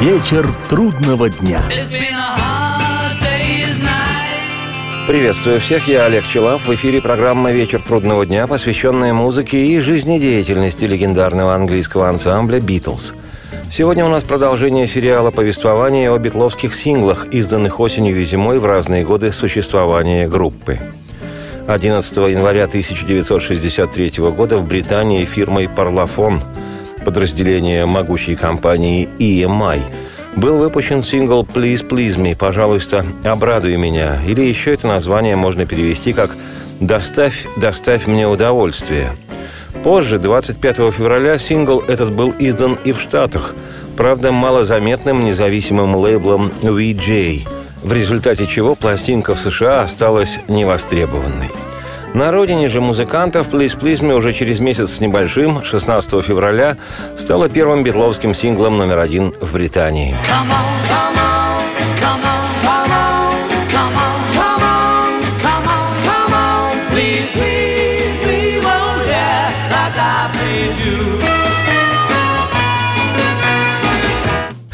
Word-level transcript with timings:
Вечер 0.00 0.48
трудного 0.70 1.28
дня. 1.28 1.60
Приветствую 5.06 5.60
всех, 5.60 5.88
я 5.88 6.06
Олег 6.06 6.26
Челав. 6.26 6.66
В 6.66 6.74
эфире 6.74 7.02
программа 7.02 7.52
«Вечер 7.52 7.82
трудного 7.82 8.24
дня», 8.24 8.46
посвященная 8.46 9.12
музыке 9.12 9.66
и 9.66 9.78
жизнедеятельности 9.78 10.86
легендарного 10.86 11.54
английского 11.54 12.08
ансамбля 12.08 12.60
«Битлз». 12.60 13.12
Сегодня 13.70 14.06
у 14.06 14.08
нас 14.08 14.24
продолжение 14.24 14.86
сериала 14.86 15.30
повествования 15.30 16.10
о 16.10 16.18
битловских 16.18 16.74
синглах, 16.74 17.26
изданных 17.26 17.78
осенью 17.78 18.18
и 18.18 18.24
зимой 18.24 18.58
в 18.58 18.64
разные 18.64 19.04
годы 19.04 19.32
существования 19.32 20.26
группы. 20.26 20.80
11 21.68 22.16
января 22.16 22.64
1963 22.64 24.12
года 24.34 24.56
в 24.56 24.66
Британии 24.66 25.26
фирмой 25.26 25.68
«Парлафон» 25.68 26.40
подразделение 27.04 27.86
могучей 27.86 28.36
компании 28.36 29.08
EMI, 29.18 29.80
был 30.36 30.58
выпущен 30.58 31.02
сингл 31.02 31.42
«Please, 31.42 31.86
please 31.86 32.16
me», 32.16 32.36
«Пожалуйста, 32.36 33.04
обрадуй 33.24 33.76
меня», 33.76 34.18
или 34.26 34.42
еще 34.42 34.74
это 34.74 34.86
название 34.86 35.36
можно 35.36 35.66
перевести 35.66 36.12
как 36.12 36.36
«Доставь, 36.80 37.46
доставь 37.56 38.06
мне 38.06 38.28
удовольствие». 38.28 39.16
Позже, 39.82 40.18
25 40.18 40.76
февраля, 40.92 41.38
сингл 41.38 41.80
этот 41.80 42.12
был 42.12 42.34
издан 42.38 42.78
и 42.84 42.92
в 42.92 43.00
Штатах, 43.00 43.54
правда, 43.96 44.30
малозаметным 44.30 45.20
независимым 45.20 45.96
лейблом 45.96 46.52
VJ, 46.60 47.48
в 47.82 47.92
результате 47.92 48.46
чего 48.46 48.74
пластинка 48.74 49.34
в 49.34 49.40
США 49.40 49.82
осталась 49.82 50.38
невостребованной. 50.48 51.50
На 52.14 52.32
родине 52.32 52.68
же 52.68 52.80
музыкантов 52.80 53.52
«Please 53.52 53.78
Please 53.78 54.00
Me» 54.00 54.14
уже 54.14 54.32
через 54.32 54.58
месяц 54.58 54.94
с 54.94 55.00
небольшим, 55.00 55.62
16 55.62 56.24
февраля, 56.24 56.76
стала 57.16 57.48
первым 57.48 57.84
битловским 57.84 58.34
синглом 58.34 58.76
номер 58.76 58.98
один 58.98 59.32
в 59.40 59.52
Британии. 59.52 60.16
Come 60.26 60.48
on, 60.48 60.88
come 60.88 61.14
on. 61.14 61.19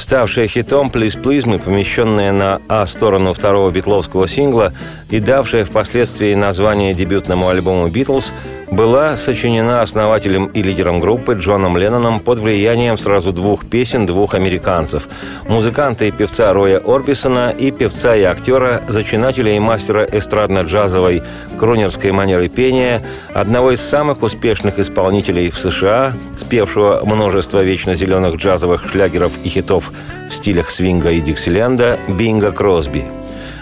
Ставшая 0.07 0.47
хитом 0.47 0.87
«Please 0.87 1.21
Please 1.21 1.47
Me», 1.47 1.59
помещенная 1.59 2.31
на 2.31 2.61
А-сторону 2.69 3.33
второго 3.33 3.73
битловского 3.73 4.29
сингла 4.29 4.73
и 5.11 5.19
давшая 5.19 5.65
впоследствии 5.65 6.33
название 6.35 6.95
дебютному 6.95 7.49
альбому 7.49 7.89
«Битлз», 7.89 8.33
была 8.71 9.17
сочинена 9.17 9.83
основателем 9.83 10.47
и 10.47 10.63
лидером 10.63 11.01
группы 11.01 11.35
Джоном 11.35 11.77
Ленноном 11.77 12.21
под 12.21 12.39
влиянием 12.39 12.99
сразу 12.99 13.33
двух 13.33 13.67
песен 13.67 14.07
двух 14.07 14.35
американцев– 14.35 15.09
музыканта 15.49 16.05
и 16.05 16.11
певца 16.11 16.53
Роя 16.53 16.79
Орбисона 16.79 17.51
и 17.51 17.71
певца 17.71 18.17
и 18.17 18.23
актера, 18.23 18.83
зачинателя 18.89 19.55
и 19.55 19.59
мастера 19.59 20.05
эстрадно-джазовой 20.05 21.23
кронерской 21.59 22.13
манеры 22.13 22.49
пения, 22.49 23.03
одного 23.33 23.73
из 23.73 23.81
самых 23.81 24.23
успешных 24.23 24.79
исполнителей 24.79 25.51
в 25.51 25.59
США, 25.59 26.13
спевшего 26.37 27.03
множество 27.05 27.63
вечно 27.63 27.95
зеленых 27.95 28.37
джазовых 28.37 28.89
шлягеров 28.91 29.39
и 29.45 29.49
хитов 29.49 29.93
в 30.29 30.35
стилях 30.35 30.71
свинга 30.71 31.11
и 31.11 31.21
диксиленда 31.21 32.01
Бинга 32.09 32.51
Кросби. 32.51 33.05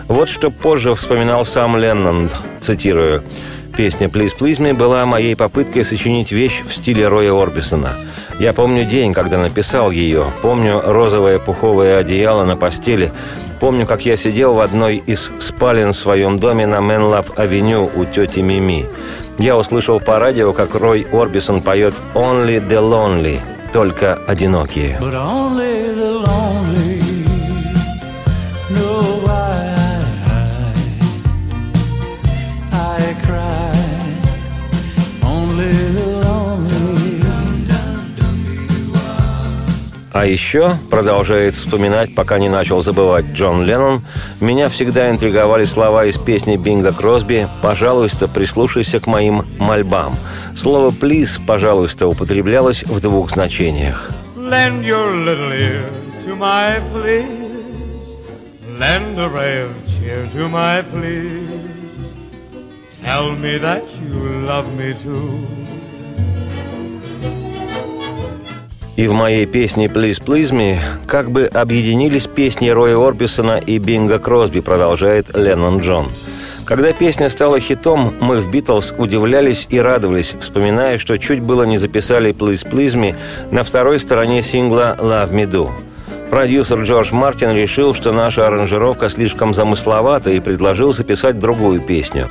Вот 0.08 0.28
что 0.28 0.50
позже 0.50 0.94
вспоминал 0.94 1.44
сам 1.44 1.76
Леннон, 1.76 2.30
цитирую– 2.58 3.22
Песня 3.76 4.06
«Please 4.06 4.36
Please 4.38 4.58
Me» 4.58 4.72
была 4.72 5.04
моей 5.04 5.34
попыткой 5.34 5.84
сочинить 5.84 6.30
вещь 6.30 6.62
в 6.64 6.72
стиле 6.72 7.08
Роя 7.08 7.32
Орбисона. 7.32 7.96
Я 8.38 8.52
помню 8.52 8.84
день, 8.84 9.12
когда 9.12 9.36
написал 9.36 9.90
ее. 9.90 10.26
Помню 10.42 10.80
розовое 10.84 11.40
пуховое 11.40 11.98
одеяло 11.98 12.44
на 12.44 12.56
постели. 12.56 13.12
Помню, 13.58 13.84
как 13.84 14.06
я 14.06 14.16
сидел 14.16 14.54
в 14.54 14.60
одной 14.60 15.02
из 15.04 15.32
спален 15.40 15.92
в 15.92 15.96
своем 15.96 16.36
доме 16.36 16.66
на 16.66 16.80
Менлав-авеню 16.80 17.90
у 17.96 18.04
тети 18.04 18.40
Мими. 18.40 18.86
Я 19.38 19.56
услышал 19.56 19.98
по 19.98 20.20
радио, 20.20 20.52
как 20.52 20.76
Рой 20.76 21.04
Орбисон 21.12 21.60
поет 21.60 21.94
«Only 22.14 22.64
the 22.64 22.80
Lonely»– 22.80 23.40
«Только 23.72 24.14
одинокие». 24.28 25.00
But 25.00 25.14
only 25.14 25.96
the 25.96 26.24
lonely 26.24 26.43
А 40.14 40.26
еще, 40.26 40.76
продолжает 40.92 41.56
вспоминать, 41.56 42.14
пока 42.14 42.38
не 42.38 42.48
начал 42.48 42.80
забывать 42.80 43.24
Джон 43.32 43.64
Леннон, 43.64 44.04
меня 44.40 44.68
всегда 44.68 45.10
интриговали 45.10 45.64
слова 45.64 46.04
из 46.04 46.18
песни 46.18 46.56
Бинга 46.56 46.92
Кросби 46.92 47.48
«Пожалуйста, 47.62 48.28
прислушайся 48.28 49.00
к 49.00 49.08
моим 49.08 49.42
мольбам». 49.58 50.14
Слово 50.54 50.92
«please», 50.92 51.40
пожалуйста, 51.44 52.06
употреблялось 52.06 52.84
в 52.84 53.00
двух 53.00 53.28
значениях. 53.28 54.12
Lend 54.36 54.84
your 54.84 55.16
little 55.16 55.50
ear 55.50 55.90
to 56.24 56.36
my 56.36 56.78
pleas. 56.92 57.34
Lend 58.78 59.18
a 59.18 59.28
ray 59.28 59.64
of 59.64 59.72
cheer 59.88 60.30
to 60.32 60.48
my 60.48 60.80
pleas. 60.92 61.48
Tell 63.02 63.34
me 63.34 63.58
that 63.58 63.82
you 64.00 64.46
love 64.46 64.72
me 64.76 64.94
too. 65.02 65.63
И 68.96 69.08
в 69.08 69.12
моей 69.12 69.44
песне 69.46 69.86
«Please, 69.86 70.22
please 70.22 70.52
me» 70.52 70.78
как 71.06 71.30
бы 71.30 71.46
объединились 71.46 72.28
песни 72.28 72.68
Роя 72.68 72.96
Орбисона 72.96 73.58
и 73.58 73.78
Бинга 73.78 74.20
Кросби, 74.20 74.60
продолжает 74.60 75.36
Леннон 75.36 75.80
Джон. 75.80 76.12
Когда 76.64 76.92
песня 76.92 77.28
стала 77.28 77.58
хитом, 77.58 78.14
мы 78.20 78.38
в 78.38 78.50
«Битлз» 78.50 78.94
удивлялись 78.96 79.66
и 79.68 79.80
радовались, 79.80 80.36
вспоминая, 80.38 80.98
что 80.98 81.18
чуть 81.18 81.40
было 81.40 81.64
не 81.64 81.76
записали 81.76 82.32
«Please, 82.32 82.64
please 82.64 82.94
me» 82.94 83.16
на 83.50 83.64
второй 83.64 83.98
стороне 83.98 84.42
сингла 84.42 84.96
«Love 85.00 85.32
Me 85.32 85.50
Do». 85.50 85.70
Продюсер 86.30 86.82
Джордж 86.82 87.12
Мартин 87.12 87.52
решил, 87.52 87.94
что 87.94 88.12
наша 88.12 88.46
аранжировка 88.46 89.08
слишком 89.08 89.54
замысловата 89.54 90.30
и 90.30 90.40
предложил 90.40 90.92
записать 90.92 91.38
другую 91.38 91.80
песню. 91.80 92.28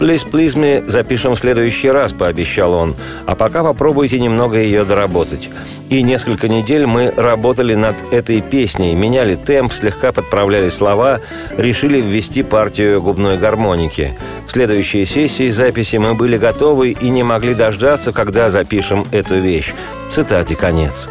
«Please, 0.00 0.28
please 0.28 0.56
me» 0.56 0.88
запишем 0.88 1.34
в 1.34 1.38
следующий 1.38 1.90
раз, 1.90 2.12
пообещал 2.12 2.72
он. 2.72 2.96
А 3.26 3.34
пока 3.36 3.62
попробуйте 3.62 4.18
немного 4.18 4.58
ее 4.58 4.84
доработать. 4.84 5.50
И 5.88 6.02
несколько 6.02 6.48
недель 6.48 6.86
мы 6.86 7.12
работали 7.16 7.74
над 7.74 8.12
этой 8.12 8.40
песней, 8.40 8.94
меняли 8.94 9.34
темп, 9.34 9.72
слегка 9.72 10.12
подправляли 10.12 10.68
слова, 10.68 11.20
решили 11.56 12.00
ввести 12.00 12.42
партию 12.42 13.00
губной 13.02 13.38
гармоники. 13.38 14.14
В 14.46 14.50
следующей 14.50 15.04
сессии 15.04 15.50
записи 15.50 15.96
мы 15.96 16.14
были 16.14 16.38
готовы 16.38 16.90
и 16.90 17.10
не 17.10 17.22
могли 17.22 17.54
дождаться, 17.54 18.12
когда 18.12 18.50
запишем 18.50 19.06
эту 19.12 19.36
вещь. 19.36 19.72
Цитате 20.08 20.56
конец. 20.56 21.08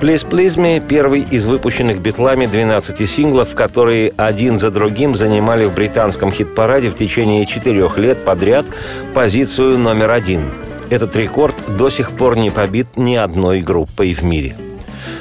«Please 0.00 0.28
Please 0.28 0.56
Me»– 0.56 0.80
первый 0.88 1.22
из 1.22 1.46
выпущенных 1.46 2.00
битлами 2.00 2.46
12 2.46 3.10
синглов, 3.10 3.56
которые 3.56 4.12
один 4.16 4.56
за 4.56 4.70
другим 4.70 5.16
занимали 5.16 5.64
в 5.64 5.74
британском 5.74 6.30
хит-параде 6.30 6.88
в 6.88 6.94
течение 6.94 7.44
четырех 7.46 7.98
лет 7.98 8.24
подряд 8.24 8.66
позицию 9.12 9.76
номер 9.76 10.12
один. 10.12 10.52
Этот 10.88 11.16
рекорд 11.16 11.56
до 11.76 11.90
сих 11.90 12.12
пор 12.12 12.38
не 12.38 12.50
побит 12.50 12.86
ни 12.96 13.16
одной 13.16 13.60
группой 13.60 14.12
в 14.12 14.22
мире. 14.22 14.54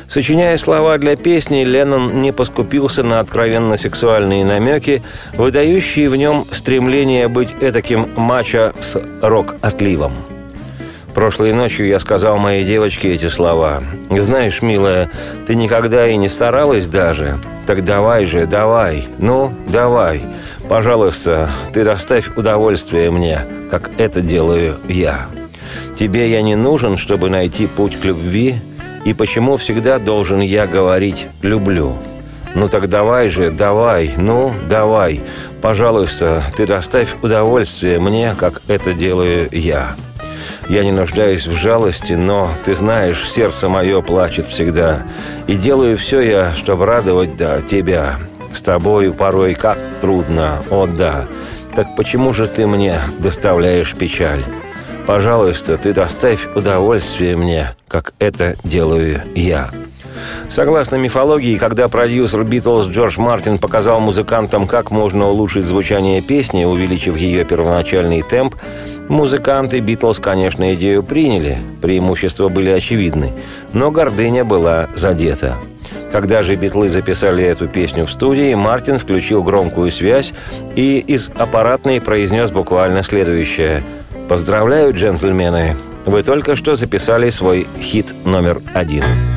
Сочиняя 0.07 0.55
слова 0.57 0.99
для 0.99 1.15
песни, 1.15 1.63
Леннон 1.63 2.21
не 2.21 2.31
поскупился 2.31 3.01
на 3.01 3.19
откровенно 3.19 3.77
сексуальные 3.77 4.45
намеки, 4.45 5.01
выдающие 5.33 6.07
в 6.07 6.15
нем 6.15 6.45
стремление 6.51 7.27
быть 7.27 7.55
этаким 7.59 8.11
мачо 8.15 8.73
с 8.79 9.01
рок-отливом– 9.23 10.13
Прошлой 11.17 11.51
ночью 11.51 11.87
я 11.87 11.97
сказал 11.97 12.37
моей 12.37 12.63
девочке 12.63 13.15
эти 13.15 13.25
слова. 13.25 13.81
«Знаешь, 14.11 14.61
милая, 14.61 15.09
ты 15.47 15.55
никогда 15.55 16.07
и 16.07 16.15
не 16.15 16.29
старалась 16.29 16.87
даже. 16.87 17.39
Так 17.65 17.83
давай 17.83 18.25
же, 18.25 18.45
давай, 18.45 19.07
ну, 19.17 19.51
давай. 19.67 20.21
Пожалуйста, 20.69 21.49
ты 21.73 21.83
доставь 21.83 22.29
удовольствие 22.37 23.09
мне, 23.09 23.39
как 23.71 23.89
это 23.97 24.21
делаю 24.21 24.75
я. 24.87 25.25
Тебе 25.97 26.29
я 26.29 26.43
не 26.43 26.55
нужен, 26.55 26.97
чтобы 26.97 27.31
найти 27.31 27.65
путь 27.65 27.99
к 27.99 28.05
любви, 28.05 28.61
и 29.03 29.15
почему 29.15 29.57
всегда 29.57 29.97
должен 29.97 30.41
я 30.41 30.67
говорить 30.67 31.25
«люблю»?» 31.41 31.97
Ну 32.53 32.69
так 32.69 32.89
давай 32.89 33.29
же, 33.29 33.49
давай, 33.49 34.11
ну, 34.17 34.53
давай. 34.69 35.21
Пожалуйста, 35.63 36.43
ты 36.55 36.67
доставь 36.67 37.15
удовольствие 37.23 37.99
мне, 37.99 38.35
как 38.37 38.61
это 38.67 38.93
делаю 38.93 39.49
я. 39.51 39.95
Я 40.69 40.83
не 40.83 40.91
нуждаюсь 40.91 41.45
в 41.45 41.53
жалости, 41.53 42.13
но, 42.13 42.51
ты 42.63 42.75
знаешь, 42.75 43.29
сердце 43.29 43.69
мое 43.69 44.01
плачет 44.01 44.47
всегда. 44.47 45.03
И 45.47 45.55
делаю 45.55 45.97
все 45.97 46.21
я, 46.21 46.55
чтобы 46.55 46.85
радовать, 46.85 47.37
да, 47.37 47.61
тебя. 47.61 48.15
С 48.53 48.61
тобою 48.61 49.13
порой 49.13 49.53
как 49.55 49.77
трудно, 50.01 50.61
о 50.69 50.87
да. 50.87 51.25
Так 51.75 51.95
почему 51.95 52.33
же 52.33 52.47
ты 52.47 52.65
мне 52.65 52.95
доставляешь 53.19 53.93
печаль? 53.93 54.43
Пожалуйста, 55.05 55.77
ты 55.77 55.93
доставь 55.93 56.47
удовольствие 56.55 57.37
мне, 57.37 57.75
как 57.87 58.13
это 58.19 58.55
делаю 58.63 59.21
я. 59.35 59.69
Согласно 60.49 60.95
мифологии, 60.95 61.57
когда 61.57 61.87
продюсер 61.87 62.43
Битлз 62.43 62.87
Джордж 62.87 63.19
Мартин 63.19 63.57
показал 63.57 63.99
музыкантам, 63.99 64.67
как 64.67 64.91
можно 64.91 65.27
улучшить 65.27 65.65
звучание 65.65 66.21
песни, 66.21 66.63
увеличив 66.63 67.17
ее 67.17 67.45
первоначальный 67.45 68.21
темп, 68.21 68.55
музыканты 69.09 69.79
Битлз, 69.79 70.19
конечно, 70.19 70.73
идею 70.73 71.03
приняли, 71.03 71.57
преимущества 71.81 72.49
были 72.49 72.69
очевидны, 72.69 73.33
но 73.73 73.91
гордыня 73.91 74.45
была 74.45 74.87
задета. 74.95 75.57
Когда 76.11 76.41
же 76.41 76.55
битлы 76.55 76.89
записали 76.89 77.43
эту 77.43 77.67
песню 77.67 78.05
в 78.05 78.11
студии, 78.11 78.53
Мартин 78.53 78.97
включил 78.97 79.43
громкую 79.43 79.91
связь 79.91 80.33
и 80.75 80.99
из 80.99 81.29
аппаратной 81.37 82.01
произнес 82.01 82.51
буквально 82.51 83.03
следующее. 83.03 83.83
«Поздравляю, 84.29 84.93
джентльмены! 84.93 85.75
Вы 86.05 86.23
только 86.23 86.55
что 86.55 86.75
записали 86.75 87.29
свой 87.29 87.67
хит 87.79 88.13
номер 88.25 88.61
один». 88.73 89.36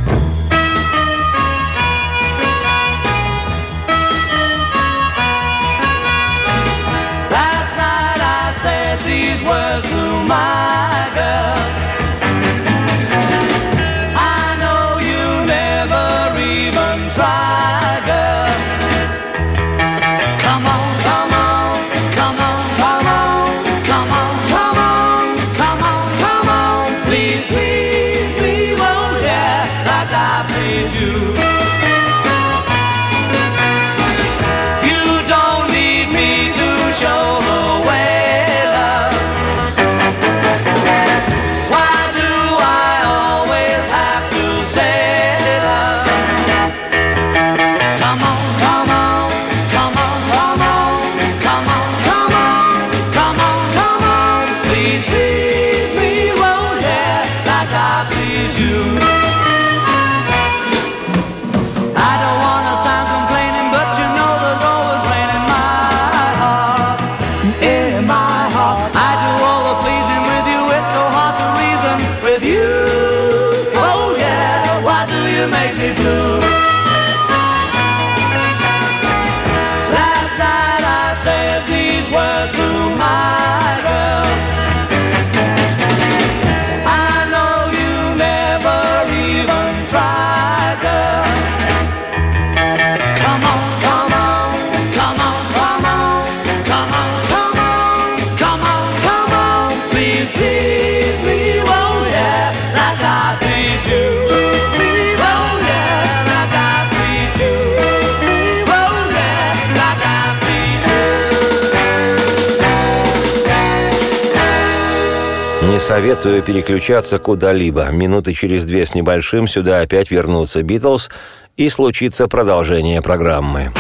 Советую 115.91 116.41
переключаться 116.45 117.19
куда-либо. 117.19 117.91
Минуты 117.91 118.33
через 118.33 118.65
две 118.65 118.87
с 118.87 118.95
небольшим 118.95 119.49
сюда 119.49 119.81
опять 119.81 120.13
вернутся 120.13 120.63
Битлз 120.63 121.11
и 121.57 121.69
случится 121.69 122.29
продолжение 122.29 123.03
программы. 123.03 123.73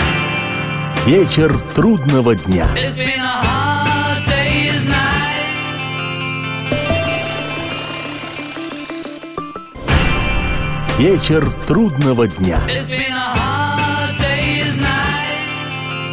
Вечер 1.07 1.57
трудного 1.73 2.35
дня. 2.35 2.67
Вечер 10.99 11.49
трудного 11.69 12.27
дня. 12.27 12.59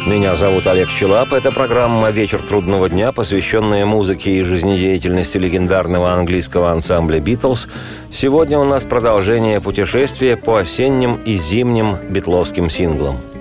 Меня 0.08 0.36
зовут 0.36 0.66
Олег 0.66 0.88
Челап. 0.88 1.34
Это 1.34 1.52
программа 1.52 2.08
«Вечер 2.08 2.40
трудного 2.40 2.88
дня», 2.88 3.12
посвященная 3.12 3.84
музыке 3.84 4.38
и 4.38 4.42
жизнедеятельности 4.42 5.36
легендарного 5.36 6.14
английского 6.14 6.70
ансамбля 6.70 7.20
«Битлз». 7.20 7.68
Сегодня 8.10 8.58
у 8.58 8.64
нас 8.64 8.84
продолжение 8.84 9.60
путешествия 9.60 10.38
по 10.38 10.60
осенним 10.60 11.16
и 11.16 11.36
зимним 11.36 11.96
битловским 12.08 12.70
синглам– 12.70 13.20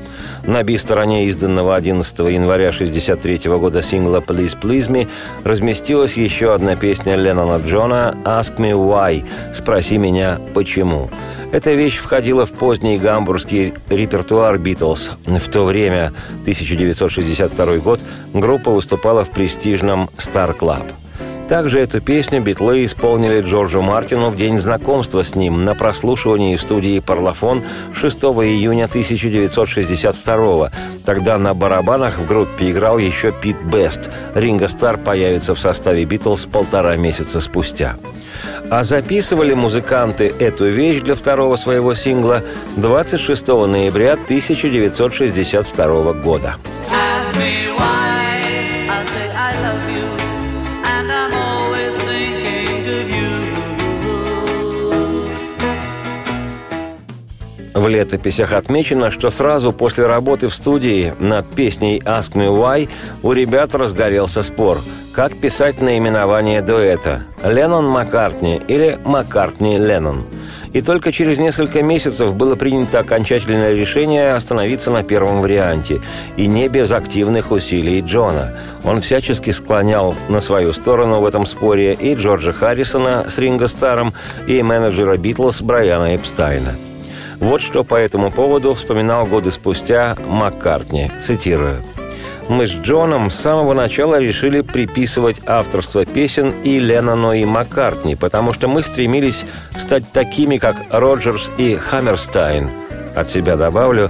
на 0.48 0.64
би-стороне 0.64 1.28
изданного 1.28 1.76
11 1.76 2.20
января 2.20 2.70
1963 2.70 3.52
года 3.58 3.82
сингла 3.82 4.18
«Please 4.18 4.58
Please 4.60 4.90
Me» 4.90 5.08
разместилась 5.44 6.14
еще 6.14 6.54
одна 6.54 6.76
песня 6.76 7.16
Леннона 7.16 7.62
Джона 7.64 8.18
«Ask 8.24 8.58
Me 8.58 8.72
Why»– 8.72 9.24
«Спроси 9.54 9.98
меня, 9.98 10.40
почему». 10.54 11.12
Эта 11.52 11.74
вещь 11.74 11.98
входила 11.98 12.46
в 12.46 12.54
поздний 12.54 12.98
гамбургский 12.98 13.74
репертуар 13.90 14.58
«Битлз». 14.58 15.12
В 15.26 15.50
то 15.50 15.66
время, 15.66 16.14
1962 16.42 17.78
год, 17.78 18.00
группа 18.34 18.72
выступала 18.72 19.24
в 19.24 19.30
престижном 19.32 20.10
«Star 20.18 20.58
Club». 20.58 20.92
Также 21.48 21.80
эту 21.80 22.02
песню 22.02 22.42
битлы 22.42 22.84
исполнили 22.84 23.42
Джорджу 23.42 23.82
Мартину 23.82 24.30
в 24.30 24.36
день 24.36 24.60
знакомства 24.60 25.24
с 25.24 25.34
ним 25.34 25.64
на 25.64 25.76
прослушивании 25.76 26.58
в 26.58 26.62
студии 26.62 27.00
«Парлафон» 27.00 27.64
6 27.94 28.18
июня 28.18 28.84
1962 28.86 30.72
Тогда 31.06 31.38
на 31.38 31.54
барабанах 31.54 32.20
в 32.20 32.28
группе 32.28 32.70
играл 32.70 32.98
еще 32.98 33.32
Пит 33.32 33.56
Бест. 33.64 34.12
Ринго 34.36 34.68
Стар 34.68 34.98
появится 34.98 35.56
в 35.56 35.60
составе 35.60 36.04
«Битлз» 36.04 36.46
полтора 36.46 36.98
месяца 36.98 37.40
спустя. 37.40 37.96
А 38.70 38.84
записывали 38.84 39.54
музыканты 39.54 40.34
эту 40.40 40.66
вещь 40.66 41.00
для 41.02 41.16
второго 41.16 41.56
своего 41.56 41.94
сингла 41.94 42.44
26 42.76 43.48
ноября 43.48 44.14
1962 44.14 46.14
года. 46.14 46.58
Ask 46.92 47.38
me 47.38 47.70
why, 47.78 48.90
I'll 48.90 49.08
say 49.08 49.30
I 49.34 49.54
love 49.64 49.92
you. 49.92 49.97
В 57.78 57.88
летописях 57.88 58.54
отмечено, 58.54 59.12
что 59.12 59.30
сразу 59.30 59.72
после 59.72 60.08
работы 60.08 60.48
в 60.48 60.56
студии 60.56 61.14
над 61.20 61.48
песней 61.48 62.00
«Ask 62.00 62.34
Me 62.34 62.48
Why» 62.48 62.90
у 63.22 63.34
ребят 63.34 63.76
разгорелся 63.76 64.42
спор, 64.42 64.80
как 65.14 65.36
писать 65.36 65.80
наименование 65.80 66.64
дуэта– 66.64 67.26
Леннон 67.46 67.86
Маккартни 67.86 68.60
или 68.68 68.98
Маккартни 69.06 69.78
Леннон. 69.78 70.26
И 70.74 70.82
только 70.82 71.12
через 71.12 71.38
несколько 71.38 71.84
месяцев 71.84 72.34
было 72.34 72.56
принято 72.56 72.98
окончательное 72.98 73.74
решение 73.74 74.34
остановиться 74.34 74.90
на 74.90 75.04
первом 75.04 75.42
варианте, 75.42 76.02
и 76.36 76.48
не 76.48 76.70
без 76.70 76.92
активных 76.92 77.52
усилий 77.52 78.02
Джона. 78.02 78.58
Он 78.84 79.02
всячески 79.02 79.52
склонял 79.52 80.16
на 80.30 80.42
свою 80.42 80.74
сторону 80.74 81.20
в 81.20 81.28
этом 81.28 81.46
споре 81.46 81.94
и 81.94 82.16
Джорджа 82.16 82.54
Харрисона 82.54 83.26
с 83.30 83.38
Ринго 83.38 83.68
Старом, 83.68 84.16
и 84.48 84.64
менеджера 84.64 85.16
Битлз 85.16 85.62
Брайана 85.62 86.16
Эпстайна– 86.16 86.72
вот 87.40 87.62
что 87.62 87.84
по 87.84 87.96
этому 87.96 88.32
поводу 88.32 88.74
вспоминал 88.74 89.26
годы 89.26 89.52
спустя 89.52 90.16
Маккартни, 90.26 91.12
цитирую. 91.20 91.84
«Мы 92.50 92.66
с 92.66 92.72
Джоном 92.72 93.30
с 93.30 93.36
самого 93.36 93.74
начала 93.74 94.20
решили 94.20 94.62
приписывать 94.62 95.42
авторство 95.46 96.06
песен 96.06 96.62
и 96.64 96.80
Леннону, 96.80 97.34
и 97.34 97.44
Маккартни, 97.46 98.16
потому 98.16 98.54
что 98.54 98.68
мы 98.68 98.84
стремились 98.84 99.44
стать 99.76 100.10
такими, 100.12 100.58
как 100.58 100.78
Роджерс 100.90 101.52
и 101.58 101.76
Хаммерстайн. 101.76 102.70
От 103.16 103.30
себя 103.30 103.58
добавлю, 103.58 104.10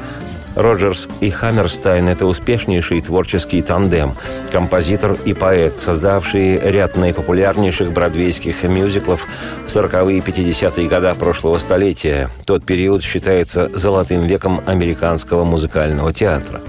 Роджерс 0.58 1.08
и 1.22 1.30
Хаммерстайн– 1.30 2.08
это 2.10 2.26
успешнейший 2.26 3.02
творческий 3.02 3.62
тандем, 3.62 4.16
композитор 4.52 5.16
и 5.24 5.34
поэт, 5.36 5.78
создавшие 5.78 6.60
ряд 6.72 6.98
наипопулярнейших 6.98 7.92
бродвейских 7.92 8.64
мюзиклов 8.64 9.28
в 9.66 9.68
40-е 9.68 10.18
и 10.18 10.22
50-е 10.22 10.88
годы 10.88 11.14
прошлого 11.14 11.60
столетия. 11.60 12.32
Тот 12.46 12.66
период 12.66 13.04
считается 13.04 13.70
золотым 13.74 14.26
веком 14.26 14.62
американского 14.66 15.44
музыкального 15.44 16.12
театра. 16.12 16.60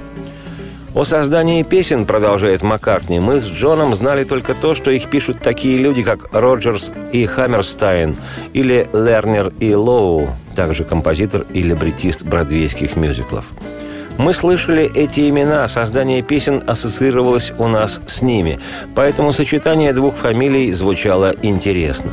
О 0.95 1.05
создании 1.05 1.63
песен, 1.63 2.07
продолжает 2.07 2.63
Маккартни, 2.63 3.21
мы 3.21 3.41
с 3.41 3.47
Джоном 3.47 3.95
знали 3.95 4.25
только 4.25 4.55
то, 4.55 4.75
что 4.75 4.91
их 4.91 5.09
пишут 5.09 5.41
такие 5.41 5.79
люди, 5.79 6.03
как 6.03 6.29
Роджерс 6.33 6.93
и 7.13 7.25
Хаммерстайн, 7.25 8.17
или 8.53 8.87
Лернер 8.93 9.53
и 9.61 9.75
Лоу, 9.75 10.31
также 10.59 10.83
композитор 10.83 11.47
и 11.53 11.63
либретист 11.63 12.25
бродвейских 12.25 12.97
мюзиклов. 12.97 13.53
Мы 14.17 14.35
слышали 14.35 14.91
эти 14.93 15.29
имена, 15.29 15.69
создание 15.69 16.21
песен 16.21 16.65
ассоциировалось 16.67 17.53
у 17.59 17.69
нас 17.69 18.01
с 18.09 18.23
ними, 18.23 18.59
поэтому 18.97 19.33
сочетание 19.33 19.93
двух 19.93 20.17
фамилий 20.17 20.73
звучало 20.73 21.33
интересно. 21.43 22.11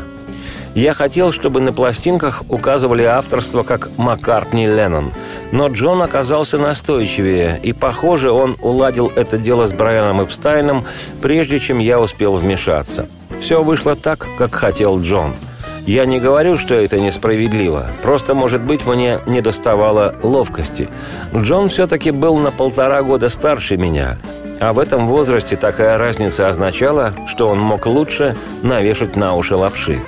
Я 0.75 0.93
хотел, 0.93 1.31
чтобы 1.31 1.59
на 1.59 1.73
пластинках 1.73 2.43
указывали 2.47 3.01
авторство 3.01 3.63
как 3.63 3.89
Маккартни 3.97 4.67
Леннон, 4.67 5.11
но 5.51 5.67
Джон 5.69 6.03
оказался 6.03 6.59
настойчивее, 6.59 7.59
и, 7.63 7.73
похоже, 7.73 8.29
он 8.29 8.57
уладил 8.61 9.11
это 9.15 9.39
дело 9.39 9.65
с 9.65 9.73
Брайаном 9.73 10.21
Эпстайном, 10.21 10.85
прежде 11.19 11.57
чем 11.57 11.79
я 11.79 11.99
успел 11.99 12.35
вмешаться. 12.35 13.07
Все 13.39 13.63
вышло 13.63 13.95
так, 13.95 14.27
как 14.37 14.53
хотел 14.53 15.01
Джон– 15.01 15.33
я 15.85 16.05
не 16.05 16.19
говорю, 16.19 16.57
что 16.57 16.73
это 16.73 16.99
несправедливо. 16.99 17.87
Просто, 18.01 18.33
может 18.33 18.63
быть, 18.63 18.85
мне 18.87 19.19
не 19.27 19.41
доставало 19.41 20.15
ловкости. 20.23 20.89
Джон 21.35 21.69
все-таки 21.69 22.09
был 22.11 22.37
на 22.37 22.51
полтора 22.51 23.03
года 23.03 23.29
старше 23.29 23.77
меня. 23.77 24.17
А 24.59 24.73
в 24.73 24.79
этом 24.79 25.05
возрасте 25.05 25.55
такая 25.55 25.97
разница 25.97 26.49
означала, 26.49 27.13
что 27.27 27.49
он 27.49 27.59
мог 27.59 27.85
лучше 27.85 28.35
навешать 28.63 29.15
на 29.15 29.35
уши 29.35 29.55
лапши. 29.55 30.01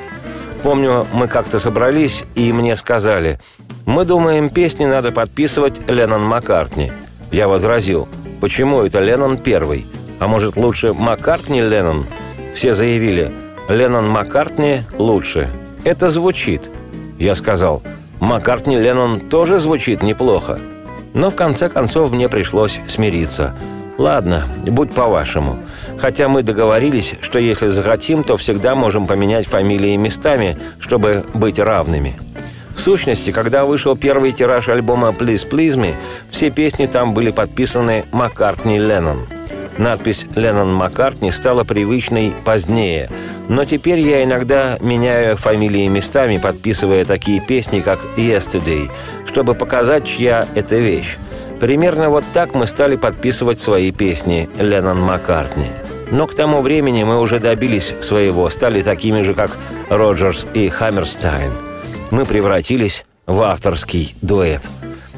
Помню, 0.63 1.05
мы 1.13 1.27
как-то 1.27 1.59
собрались, 1.59 2.23
и 2.33 2.51
мне 2.51 2.75
сказали, 2.75 3.39
«Мы 3.85 4.03
думаем, 4.03 4.49
песни 4.49 4.85
надо 4.85 5.11
подписывать 5.11 5.79
Леннон 5.87 6.23
Маккартни». 6.23 6.91
Я 7.31 7.47
возразил, 7.47 8.07
«Почему 8.41 8.81
это 8.81 8.99
Леннон 8.99 9.37
первый? 9.37 9.85
А 10.19 10.27
может, 10.27 10.55
лучше 10.55 10.93
Маккартни 10.93 11.61
Леннон?» 11.61 12.05
Все 12.55 12.73
заявили, 12.73 13.31
«Леннон 13.69 14.09
Маккартни 14.09 14.81
лучше». 14.97 15.47
Это 15.87 16.09
звучит. 16.09 16.69
Я 17.17 17.33
сказал, 17.33 17.81
Маккартни 18.19 18.77
Леннон 18.77 19.21
тоже 19.21 19.57
звучит 19.57 20.03
неплохо. 20.03 20.59
Но 21.13 21.29
в 21.29 21.35
конце 21.35 21.69
концов 21.69 22.11
мне 22.11 22.27
пришлось 22.27 22.81
смириться. 22.89 23.55
Ладно, 23.97 24.43
будь 24.65 24.91
по-вашему. 24.91 25.57
Хотя 25.97 26.27
мы 26.27 26.43
договорились, 26.43 27.13
что 27.21 27.39
если 27.39 27.69
захотим, 27.69 28.25
то 28.25 28.35
всегда 28.35 28.75
можем 28.75 29.07
поменять 29.07 29.47
фамилии 29.47 29.95
местами, 29.95 30.57
чтобы 30.77 31.23
быть 31.33 31.57
равными. 31.57 32.17
В 32.75 32.81
сущности, 32.81 33.31
когда 33.31 33.63
вышел 33.63 33.95
первый 33.95 34.33
тираж 34.33 34.67
альбома 34.67 35.15
«Please 35.17 35.49
Please 35.49 35.77
Me», 35.77 35.95
все 36.29 36.49
песни 36.49 36.87
там 36.87 37.13
были 37.13 37.31
подписаны 37.31 38.03
«Маккартни 38.11 38.77
Леннон». 38.77 39.25
Надпись 39.77 40.25
«Леннон 40.35 40.73
Маккартни» 40.73 41.31
стала 41.31 41.63
привычной 41.63 42.33
позднее, 42.43 43.09
но 43.49 43.65
теперь 43.65 43.99
я 43.99 44.23
иногда 44.23 44.77
меняю 44.81 45.37
фамилии 45.37 45.87
местами, 45.87 46.37
подписывая 46.37 47.05
такие 47.05 47.39
песни, 47.39 47.79
как 47.79 47.99
«Yesterday», 48.17 48.89
чтобы 49.25 49.53
показать, 49.53 50.05
чья 50.05 50.47
это 50.55 50.75
вещь. 50.75 51.17
Примерно 51.59 52.09
вот 52.09 52.23
так 52.33 52.53
мы 52.53 52.67
стали 52.67 52.95
подписывать 52.95 53.59
свои 53.59 53.91
песни 53.91 54.49
«Леннон 54.59 54.99
Маккартни». 54.99 55.71
Но 56.11 56.27
к 56.27 56.35
тому 56.35 56.61
времени 56.61 57.03
мы 57.03 57.19
уже 57.19 57.39
добились 57.39 57.93
своего, 58.01 58.49
стали 58.49 58.81
такими 58.81 59.21
же, 59.21 59.33
как 59.33 59.57
Роджерс 59.89 60.45
и 60.53 60.69
Хаммерстайн. 60.69 61.51
Мы 62.11 62.25
превратились 62.25 63.03
в 63.25 63.41
авторский 63.41 64.15
дуэт. 64.21 64.61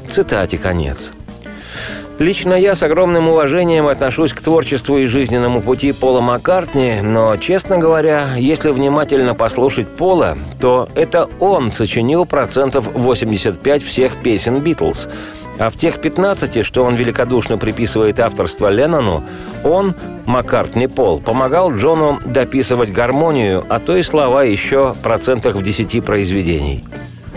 Цитате 0.08 0.58
конец. 0.58 1.12
Лично 2.20 2.52
я 2.52 2.74
с 2.74 2.82
огромным 2.82 3.28
уважением 3.28 3.86
отношусь 3.86 4.34
к 4.34 4.42
творчеству 4.42 4.98
и 4.98 5.06
жизненному 5.06 5.62
пути 5.62 5.92
Пола 5.92 6.20
Маккартни, 6.20 7.00
но, 7.00 7.34
честно 7.38 7.78
говоря, 7.78 8.36
если 8.36 8.72
внимательно 8.72 9.34
послушать 9.34 9.88
Пола, 9.88 10.36
то 10.60 10.86
это 10.94 11.30
он 11.40 11.70
сочинил 11.70 12.26
процентов 12.26 12.90
85 12.92 13.82
всех 13.82 14.16
песен 14.16 14.60
«Битлз», 14.60 15.08
а 15.58 15.70
в 15.70 15.76
тех 15.76 15.98
15, 15.98 16.62
что 16.62 16.84
он 16.84 16.94
великодушно 16.94 17.56
приписывает 17.56 18.20
авторство 18.20 18.68
Леннону, 18.68 19.24
он, 19.64 19.94
Маккартни 20.26 20.88
Пол, 20.88 21.20
помогал 21.20 21.74
Джону 21.74 22.18
дописывать 22.26 22.92
гармонию, 22.92 23.64
а 23.70 23.80
то 23.80 23.96
и 23.96 24.02
слова 24.02 24.44
еще 24.44 24.94
процентах 25.02 25.56
в 25.56 25.62
10 25.62 26.04
произведений. 26.04 26.84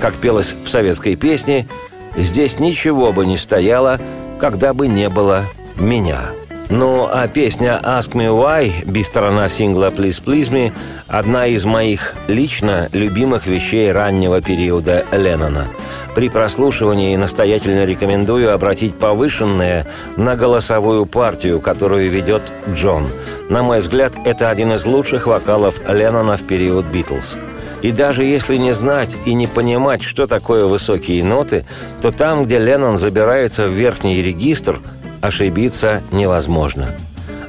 Как 0.01 0.13
пелось 0.15 0.53
в 0.61 0.67
советской 0.67 1.15
песне, 1.15 1.69
«Здесь 2.17 2.59
ничего 2.59 3.13
бы 3.13 3.25
не 3.25 3.37
стояло, 3.37 3.99
когда 4.43 4.73
бы 4.73 4.89
не 4.89 5.07
было 5.07 5.45
меня. 5.77 6.23
Ну, 6.67 7.07
а 7.09 7.29
песня 7.29 7.79
«Ask 7.81 8.11
Me 8.11 8.27
Why» 8.27 8.85
без 8.85 9.07
сторона 9.07 9.47
сингла 9.47 9.85
«Please 9.85 10.21
Please 10.21 10.51
Me»– 10.51 10.73
одна 11.07 11.47
из 11.47 11.63
моих 11.63 12.15
лично 12.27 12.89
любимых 12.91 13.47
вещей 13.47 13.89
раннего 13.89 14.41
периода 14.41 15.05
Леннона. 15.13 15.69
При 16.13 16.27
прослушивании 16.27 17.15
настоятельно 17.15 17.85
рекомендую 17.85 18.53
обратить 18.53 18.99
повышенное 18.99 19.87
на 20.17 20.35
голосовую 20.35 21.05
партию, 21.05 21.61
которую 21.61 22.09
ведет 22.09 22.51
Джон. 22.73 23.07
На 23.47 23.63
мой 23.63 23.79
взгляд, 23.79 24.11
это 24.25 24.49
один 24.49 24.73
из 24.73 24.85
лучших 24.85 25.25
вокалов 25.25 25.79
Леннона 25.87 26.35
в 26.35 26.43
период 26.43 26.83
«Битлз». 26.87 27.37
И 27.83 27.91
даже 27.91 28.23
если 28.23 28.55
не 28.55 28.73
знать 28.73 29.15
и 29.25 29.33
не 29.33 29.45
понимать, 29.45 30.01
что 30.01 30.25
такое 30.25 30.65
высокие 30.65 31.23
ноты, 31.23 31.65
то 32.01 32.09
там, 32.09 32.45
где 32.45 32.57
Леннон 32.57 32.97
забирается 32.97 33.67
в 33.67 33.71
верхний 33.71 34.23
регистр, 34.23 34.79
ошибиться 35.21 36.01
невозможно. 36.11 36.95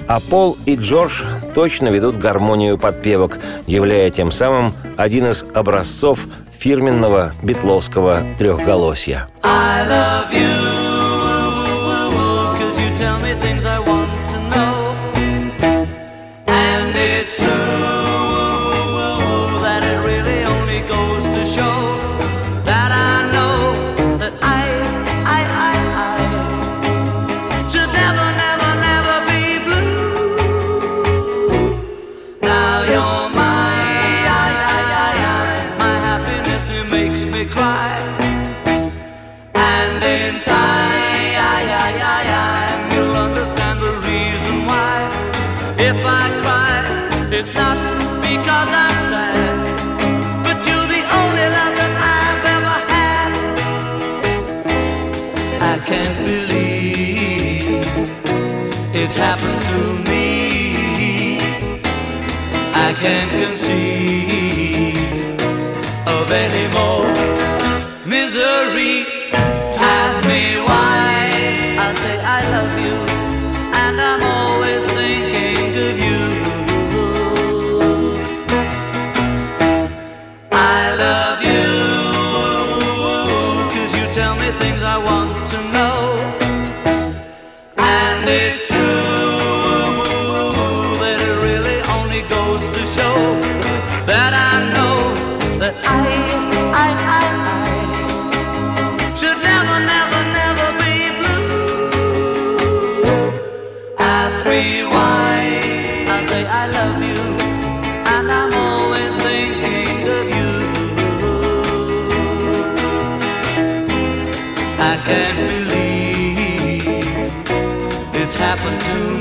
А 0.06 0.20
Пол 0.20 0.58
и 0.66 0.76
Джордж 0.76 1.22
точно 1.54 1.88
ведут 1.88 2.18
гармонию 2.18 2.76
подпевок, 2.76 3.38
являя 3.66 4.10
тем 4.10 4.32
самым 4.32 4.74
один 4.96 5.28
из 5.28 5.44
образцов 5.54 6.26
фирменного 6.52 7.32
битловского 7.42 8.22
трехголосья. 8.36 9.28
I 9.42 9.88
love 9.88 10.32
you. 10.32 10.83
It's 47.36 47.52
nothing 47.52 48.20
because 48.22 48.70
I 48.72 48.90
said 49.10 49.56
but 50.44 50.58
you're 50.66 50.88
the 50.96 51.02
only 51.20 51.46
love 51.56 51.74
that 51.80 51.94
I've 52.16 52.44
ever 52.56 52.78
had 52.92 53.30
I 55.60 55.74
can't 55.84 56.18
believe 56.24 56.54
it's 58.96 59.16
happened 59.16 59.60
to 59.60 59.78
me. 60.08 61.38
I 62.86 62.94
can't 62.94 63.30
conceive 63.42 63.93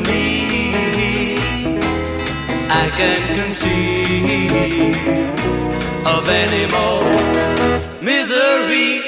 me. 0.07 1.37
I 2.69 2.89
can't 2.97 3.27
conceive 3.39 4.97
of 6.05 6.27
any 6.29 6.65
more 6.77 7.09
misery. 8.01 9.01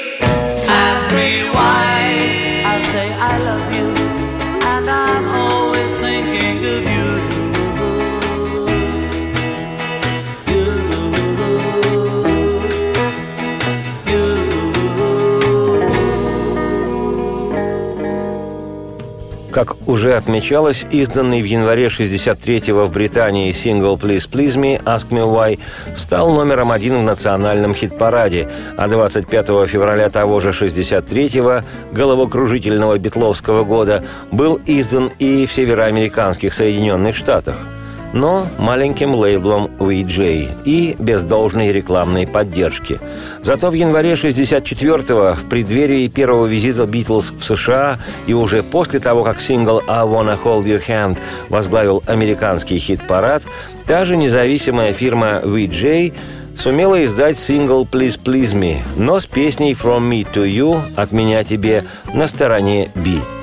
Ask 0.68 1.14
me 1.14 1.48
why. 1.54 1.65
Уже 19.86 20.14
отмечалось, 20.14 20.84
изданный 20.90 21.40
в 21.40 21.44
январе 21.44 21.86
63-го 21.86 22.86
в 22.86 22.92
Британии 22.92 23.52
сингл 23.52 23.96
«Please 23.96 24.28
Please 24.30 24.56
Me» 24.56 24.82
«Ask 24.84 25.08
Me 25.10 25.24
Why» 25.24 25.58
стал 25.96 26.32
номером 26.32 26.72
один 26.72 26.98
в 26.98 27.02
национальном 27.02 27.74
хит-параде, 27.74 28.48
а 28.76 28.88
25 28.88 29.68
февраля 29.68 30.08
того 30.08 30.40
же 30.40 30.50
63-го, 30.50 31.64
головокружительного 31.92 32.98
битловского 32.98 33.64
года, 33.64 34.04
был 34.32 34.60
издан 34.66 35.10
и 35.18 35.46
в 35.46 35.52
североамериканских 35.52 36.54
Соединенных 36.54 37.16
Штатах– 37.16 37.56
но 38.16 38.46
маленьким 38.58 39.14
лейблом 39.14 39.66
VJ 39.78 40.48
и 40.64 40.96
без 40.98 41.22
должной 41.22 41.70
рекламной 41.70 42.26
поддержки. 42.26 42.98
Зато 43.42 43.68
в 43.68 43.74
январе 43.74 44.14
64-го, 44.14 45.34
в 45.34 45.44
преддверии 45.44 46.08
первого 46.08 46.46
визита 46.46 46.86
Битлз 46.86 47.32
в 47.32 47.44
США 47.44 47.98
и 48.26 48.32
уже 48.32 48.62
после 48.62 49.00
того, 49.00 49.22
как 49.22 49.38
сингл 49.38 49.82
«I 49.86 50.06
Wanna 50.06 50.42
Hold 50.42 50.64
Your 50.64 50.82
Hand» 50.86 51.18
возглавил 51.50 52.02
американский 52.06 52.78
хит-парад, 52.78 53.44
та 53.86 54.06
же 54.06 54.16
независимая 54.16 54.94
фирма 54.94 55.42
VJ 55.44 56.14
сумела 56.56 57.04
издать 57.04 57.36
сингл 57.36 57.84
«Please 57.84 58.18
Please 58.18 58.54
Me», 58.54 58.78
но 58.96 59.20
с 59.20 59.26
песней 59.26 59.74
«From 59.74 60.08
Me 60.08 60.26
to 60.32 60.46
You» 60.46 60.80
«От 60.96 61.12
меня 61.12 61.44
тебе» 61.44 61.84
на 62.14 62.28
стороне 62.28 62.88
«B». 62.94 63.35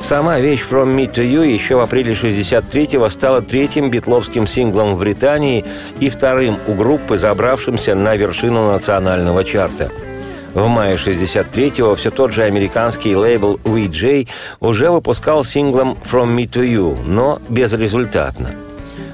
Сама 0.00 0.38
вещь 0.38 0.64
«From 0.68 0.94
Me 0.94 1.12
to 1.12 1.22
You» 1.22 1.46
еще 1.46 1.76
в 1.76 1.80
апреле 1.80 2.12
63-го 2.12 3.08
стала 3.10 3.42
третьим 3.42 3.90
битловским 3.90 4.46
синглом 4.46 4.94
в 4.94 4.98
Британии 5.00 5.64
и 6.00 6.08
вторым 6.08 6.56
у 6.66 6.74
группы, 6.74 7.16
забравшимся 7.16 7.94
на 7.94 8.14
вершину 8.14 8.70
национального 8.70 9.44
чарта. 9.44 9.90
В 10.54 10.66
мае 10.68 10.96
63-го 10.96 11.94
все 11.94 12.10
тот 12.10 12.32
же 12.32 12.44
американский 12.44 13.14
лейбл 13.16 13.60
VJ 13.64 14.28
уже 14.60 14.90
выпускал 14.90 15.44
синглом 15.44 15.98
«From 16.04 16.34
Me 16.36 16.48
to 16.48 16.62
You», 16.62 16.96
но 17.04 17.40
безрезультатно– 17.48 18.50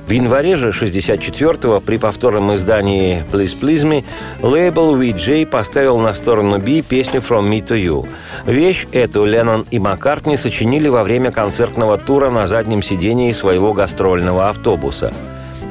в 0.06 0.10
январе 0.10 0.56
же 0.56 0.68
64-го 0.68 1.80
при 1.80 1.96
повторном 1.96 2.54
издании 2.54 3.22
«Please 3.30 3.58
Please 3.58 3.84
Me» 3.84 4.04
лейбл 4.42 4.96
VJ 4.96 5.46
поставил 5.46 5.98
на 5.98 6.14
сторону 6.14 6.58
B 6.58 6.82
песню 6.82 7.20
«From 7.20 7.50
Me 7.50 7.60
to 7.60 7.76
You». 7.76 8.06
Вещь 8.44 8.86
эту 8.92 9.24
Леннон 9.24 9.66
и 9.70 9.78
Маккартни 9.78 10.36
сочинили 10.36 10.88
во 10.88 11.02
время 11.02 11.32
концертного 11.32 11.96
тура 11.96 12.30
на 12.30 12.46
заднем 12.46 12.82
сидении 12.82 13.32
своего 13.32 13.72
гастрольного 13.72 14.48
автобуса– 14.48 15.12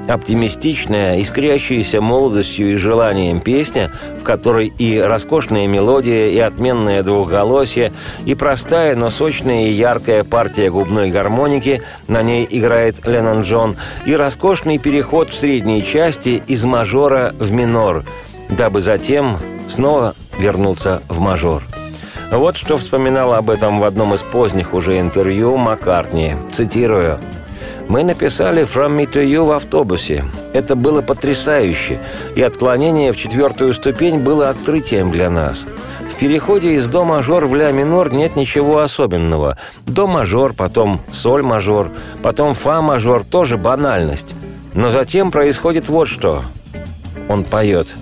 оптимистичная, 0.08 1.22
искрящаяся 1.22 2.02
молодостью 2.02 2.72
и 2.72 2.76
желанием 2.76 3.40
песня, 3.40 3.92
в 4.20 4.24
которой 4.24 4.68
и 4.68 5.00
роскошная 5.00 5.68
мелодия, 5.68 6.28
и 6.28 6.40
отменное 6.40 7.04
двухголосие, 7.04 7.92
и 8.26 8.36
простая, 8.36 8.96
но 8.96 9.10
сочная 9.10 9.68
и 9.68 9.72
яркая 9.72 10.24
партия 10.24 10.70
губной 10.70 11.12
гармоники, 11.12 11.82
на 12.08 12.22
ней 12.22 12.48
играет 12.50 13.06
Леннон 13.06 13.42
Джон, 13.42 13.78
и 14.06 14.16
роскошный 14.16 14.78
переход 14.78 15.30
в 15.30 15.38
средней 15.38 15.84
части 15.84 16.44
из 16.48 16.66
мажора 16.66 17.34
в 17.39 17.52
минор, 17.52 18.06
дабы 18.50 18.82
затем 18.82 19.38
снова 19.68 20.16
вернуться 20.38 21.02
в 21.08 21.20
мажор. 21.20 21.63
Вот 22.32 22.58
что 22.58 22.78
вспоминал 22.78 23.34
об 23.34 23.52
этом 23.52 23.80
в 23.80 23.84
одном 23.84 24.16
из 24.16 24.24
поздних 24.24 24.74
уже 24.74 25.00
интервью 25.00 25.56
Маккартни. 25.56 26.36
Цитирую– 26.52 27.20
мы 27.89 28.04
написали 28.04 28.63
«From 28.63 28.98
me 28.98 29.12
to 29.12 29.24
you» 29.24 29.43
в 29.43 29.52
автобусе. 29.52 30.24
Это 30.54 30.76
было 30.76 31.02
потрясающе, 31.02 32.00
и 32.36 32.41
отклонение 32.41 33.12
в 33.12 33.17
четвертую 33.17 33.74
ступень 33.74 34.19
было 34.19 34.50
открытием 34.50 35.12
для 35.12 35.30
нас. 35.30 35.65
В 36.08 36.15
переходе 36.15 36.76
из 36.76 36.89
до 36.89 37.04
мажор 37.04 37.46
в 37.46 37.56
ля 37.56 37.72
минор 37.72 38.13
нет 38.13 38.36
ничего 38.36 38.80
особенного. 38.80 39.58
До 39.86 40.08
мажор, 40.08 40.54
потом 40.54 41.02
соль 41.12 41.43
мажор, 41.43 41.91
потом 42.22 42.54
фа 42.54 42.82
мажор– 42.82 43.24
тоже 43.30 43.58
банальность. 43.58 44.34
Но 44.74 44.91
затем 44.91 45.30
происходит 45.30 45.89
вот 45.89 46.08
что. 46.08 46.43
Он 47.28 47.43
поет 47.43 47.96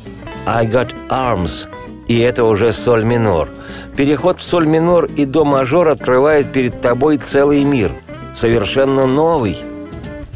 «I 0.46 0.68
got 0.68 0.94
arms», 1.10 1.68
и 2.08 2.20
это 2.20 2.44
уже 2.44 2.72
соль 2.72 3.04
минор. 3.04 3.50
Переход 3.98 4.40
в 4.40 4.44
соль 4.44 4.68
минор 4.68 5.06
и 5.06 5.26
до 5.26 5.44
мажор 5.44 5.90
открывает 5.90 6.52
перед 6.52 6.82
тобой 6.82 7.18
целый 7.18 7.64
мир. 7.64 7.92
Совершенно 8.34 9.06
новый– 9.08 9.58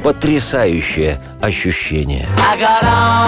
потрясающее 0.06 1.20
ощущение. 1.42 2.28
I 2.38 2.60
got 2.60 2.84
arms 2.84 3.26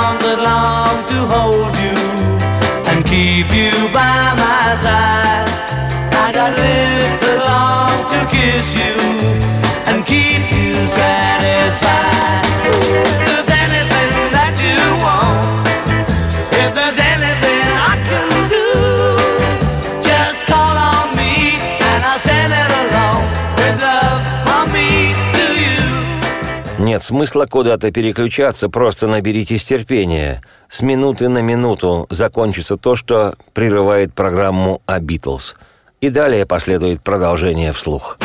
Нет 26.98 27.04
смысла 27.04 27.46
куда-то 27.46 27.92
переключаться, 27.92 28.70
просто 28.70 29.06
наберитесь 29.06 29.64
терпения. 29.64 30.42
С 30.68 30.82
минуты 30.82 31.30
на 31.30 31.44
минуту 31.44 32.08
закончится 32.10 32.76
то, 32.76 32.96
что 32.96 33.36
прерывает 33.54 34.16
программу 34.16 34.82
о 34.88 35.00
Битлз. 35.00 35.54
И 36.02 36.10
далее 36.10 36.48
последует 36.48 37.04
продолжение 37.04 37.72
вслух. 37.72 38.18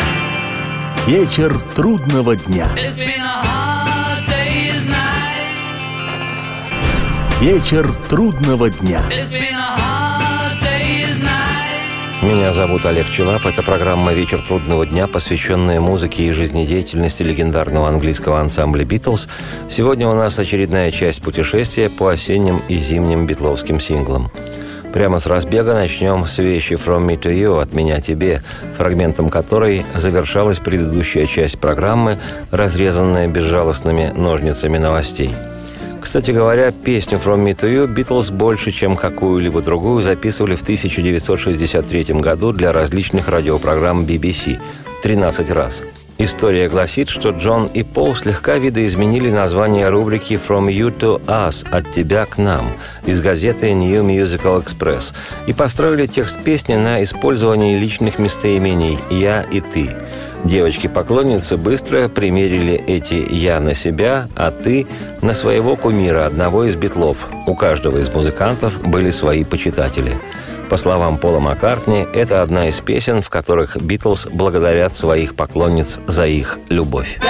Вечер 1.06 1.54
трудного 1.74 2.34
дня. 2.34 2.66
Вечер 7.42 7.92
трудного 8.08 8.70
дня. 8.70 9.02
Меня 12.22 12.52
зовут 12.52 12.86
Олег 12.86 13.10
Челап. 13.10 13.46
Это 13.46 13.64
программа 13.64 14.12
«Вечер 14.12 14.40
трудного 14.40 14.86
дня», 14.86 15.08
посвященная 15.08 15.80
музыке 15.80 16.22
и 16.22 16.30
жизнедеятельности 16.30 17.24
легендарного 17.24 17.88
английского 17.88 18.38
ансамбля 18.38 18.84
«Битлз». 18.84 19.26
Сегодня 19.68 20.06
у 20.06 20.14
нас 20.14 20.38
очередная 20.38 20.92
часть 20.92 21.20
путешествия 21.20 21.90
по 21.90 22.10
осенним 22.10 22.62
и 22.68 22.76
зимним 22.76 23.26
битловским 23.26 23.80
синглам. 23.80 24.30
Прямо 24.92 25.18
с 25.18 25.26
разбега 25.26 25.74
начнем 25.74 26.24
с 26.28 26.38
вещи 26.38 26.74
«From 26.74 27.08
me 27.08 27.20
to 27.20 27.36
you» 27.36 27.60
«От 27.60 27.72
меня 27.72 28.00
тебе», 28.00 28.44
фрагментом 28.78 29.28
которой 29.28 29.84
завершалась 29.96 30.60
предыдущая 30.60 31.26
часть 31.26 31.58
программы, 31.58 32.20
разрезанная 32.52 33.26
безжалостными 33.26 34.12
ножницами 34.14 34.78
новостей– 34.78 35.34
кстати 36.02 36.32
говоря, 36.32 36.72
песню 36.72 37.18
«From 37.18 37.44
Me 37.44 37.54
to 37.54 37.72
You» 37.72 37.86
Битлз 37.86 38.30
больше, 38.30 38.72
чем 38.72 38.96
какую-либо 38.96 39.62
другую, 39.62 40.02
записывали 40.02 40.56
в 40.56 40.62
1963 40.62 42.14
году 42.14 42.52
для 42.52 42.72
различных 42.72 43.28
радиопрограмм 43.28 44.04
BBC. 44.04 44.60
13 45.02 45.50
раз. 45.50 45.84
История 46.18 46.68
гласит, 46.68 47.08
что 47.08 47.30
Джон 47.30 47.68
и 47.72 47.82
Пол 47.82 48.14
слегка 48.14 48.58
видоизменили 48.58 49.30
название 49.30 49.88
рубрики 49.88 50.34
«From 50.34 50.68
You 50.68 50.96
to 50.96 51.24
Us»– 51.26 51.66
«От 51.70 51.90
тебя 51.90 52.26
к 52.26 52.36
нам» 52.36 52.74
из 53.06 53.20
газеты 53.20 53.72
New 53.72 54.04
Musical 54.04 54.62
Express 54.62 55.14
и 55.46 55.52
построили 55.52 56.06
текст 56.06 56.42
песни 56.42 56.74
на 56.74 57.02
использовании 57.02 57.78
личных 57.78 58.18
местоимений 58.18 58.98
«я» 59.10 59.42
и 59.42 59.60
«ты». 59.60 59.90
Девочки-поклонницы 60.44 61.56
быстро 61.56 62.08
примерили 62.08 62.74
эти 62.74 63.14
«я» 63.32 63.60
на 63.60 63.74
себя, 63.74 64.28
а 64.34 64.50
«ты» 64.50 64.86
на 65.20 65.34
своего 65.34 65.76
кумира, 65.76 66.26
одного 66.26 66.64
из 66.64 66.74
битлов. 66.74 67.28
У 67.46 67.54
каждого 67.54 67.98
из 67.98 68.08
музыкантов 68.08 68.82
были 68.82 69.10
свои 69.10 69.44
почитатели. 69.44 70.16
По 70.68 70.76
словам 70.76 71.18
Пола 71.18 71.38
Маккартни, 71.38 72.06
это 72.14 72.42
одна 72.42 72.68
из 72.68 72.80
песен, 72.80 73.22
в 73.22 73.30
которых 73.30 73.76
Битлз 73.76 74.26
благодарят 74.32 74.96
своих 74.96 75.36
поклонниц 75.36 76.00
за 76.06 76.26
их 76.26 76.58
любовь. 76.68 77.20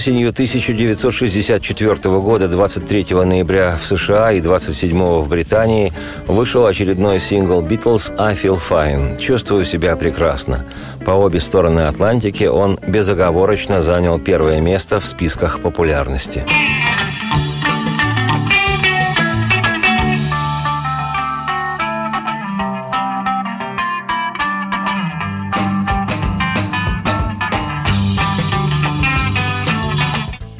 Осенью 0.00 0.30
1964 0.30 2.20
года, 2.20 2.48
23 2.48 3.14
ноября 3.22 3.76
в 3.76 3.84
США 3.84 4.32
и 4.32 4.40
27 4.40 5.20
в 5.20 5.28
Британии, 5.28 5.92
вышел 6.26 6.64
очередной 6.64 7.20
сингл 7.20 7.60
«Beatles» 7.60 8.10
«I 8.16 8.32
Feel 8.32 8.58
Fine» 8.58 9.18
«Чувствую 9.18 9.66
себя 9.66 9.96
прекрасно». 9.96 10.64
По 11.04 11.10
обе 11.10 11.38
стороны 11.38 11.80
Атлантики 11.80 12.44
он 12.44 12.78
безоговорочно 12.86 13.82
занял 13.82 14.18
первое 14.18 14.62
место 14.62 15.00
в 15.00 15.04
списках 15.04 15.60
популярности. 15.60 16.46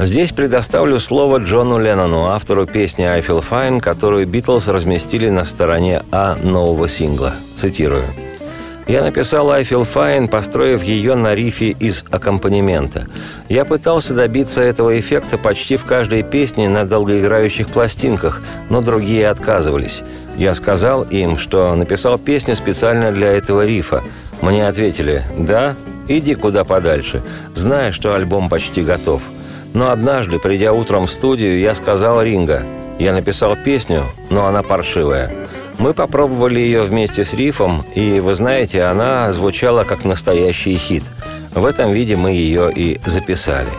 Здесь 0.03 0.33
предоставлю 0.33 0.99
слово 0.99 1.41
Джону 1.41 1.79
Леннону, 1.79 2.29
автору 2.29 2.65
песни 2.65 3.03
«I 3.03 3.21
Feel 3.21 3.45
Fine», 3.47 3.81
которую 3.81 4.27
Битлз 4.27 4.69
разместили 4.69 5.29
на 5.29 5.45
стороне 5.45 6.03
А 6.11 6.37
нового 6.43 6.89
сингла. 6.89 7.35
Цитирую. 7.53 8.05
Я 8.87 9.03
написал 9.03 9.51
«I 9.51 9.63
Feel 9.63 9.83
Fine», 9.83 10.29
построив 10.29 10.83
ее 10.85 11.17
на 11.17 11.35
рифе 11.35 11.73
из 11.79 12.07
аккомпанемента. 12.11 13.09
Я 13.51 13.67
пытался 13.67 14.15
добиться 14.15 14.63
этого 14.63 14.99
эффекта 14.99 15.37
почти 15.37 15.77
в 15.77 15.85
каждой 15.85 16.23
песне 16.23 16.71
на 16.71 16.87
долгоиграющих 16.87 17.69
пластинках, 17.69 18.41
но 18.71 18.81
другие 18.81 19.29
отказывались. 19.29 20.01
Я 20.35 20.55
сказал 20.55 21.03
им, 21.03 21.37
что 21.37 21.75
написал 21.75 22.17
песню 22.17 22.57
специально 22.57 23.13
для 23.13 23.33
этого 23.33 23.67
рифа. 23.67 24.03
Мне 24.41 24.67
ответили 24.67 25.25
«Да, 25.37 25.77
иди 26.09 26.35
куда 26.37 26.65
подальше, 26.65 27.23
зная, 27.55 27.93
что 27.93 28.15
альбом 28.15 28.49
почти 28.49 28.81
готов». 28.81 29.21
Но 29.73 29.91
однажды, 29.91 30.39
придя 30.39 30.73
утром 30.73 31.07
в 31.07 31.13
студию, 31.13 31.61
я 31.61 31.75
сказал 31.75 32.23
Ринга, 32.23 32.65
я 32.99 33.13
написал 33.13 33.57
песню, 33.57 34.05
но 34.29 34.47
она 34.47 34.63
паршивая. 34.63 35.31
Мы 35.79 35.95
попробовали 35.95 36.61
ее 36.61 36.83
вместе 36.83 37.25
с 37.25 37.33
рифом, 37.33 37.85
и, 37.95 38.21
вы 38.21 38.35
знаете, 38.35 38.83
она 38.83 39.31
звучала 39.33 39.85
как 39.85 40.05
настоящий 40.05 40.77
хит. 40.77 41.05
В 41.55 41.65
этом 41.65 41.93
виде 41.93 42.17
мы 42.17 42.33
ее 42.33 42.71
и 42.71 43.01
записали. 43.07 43.71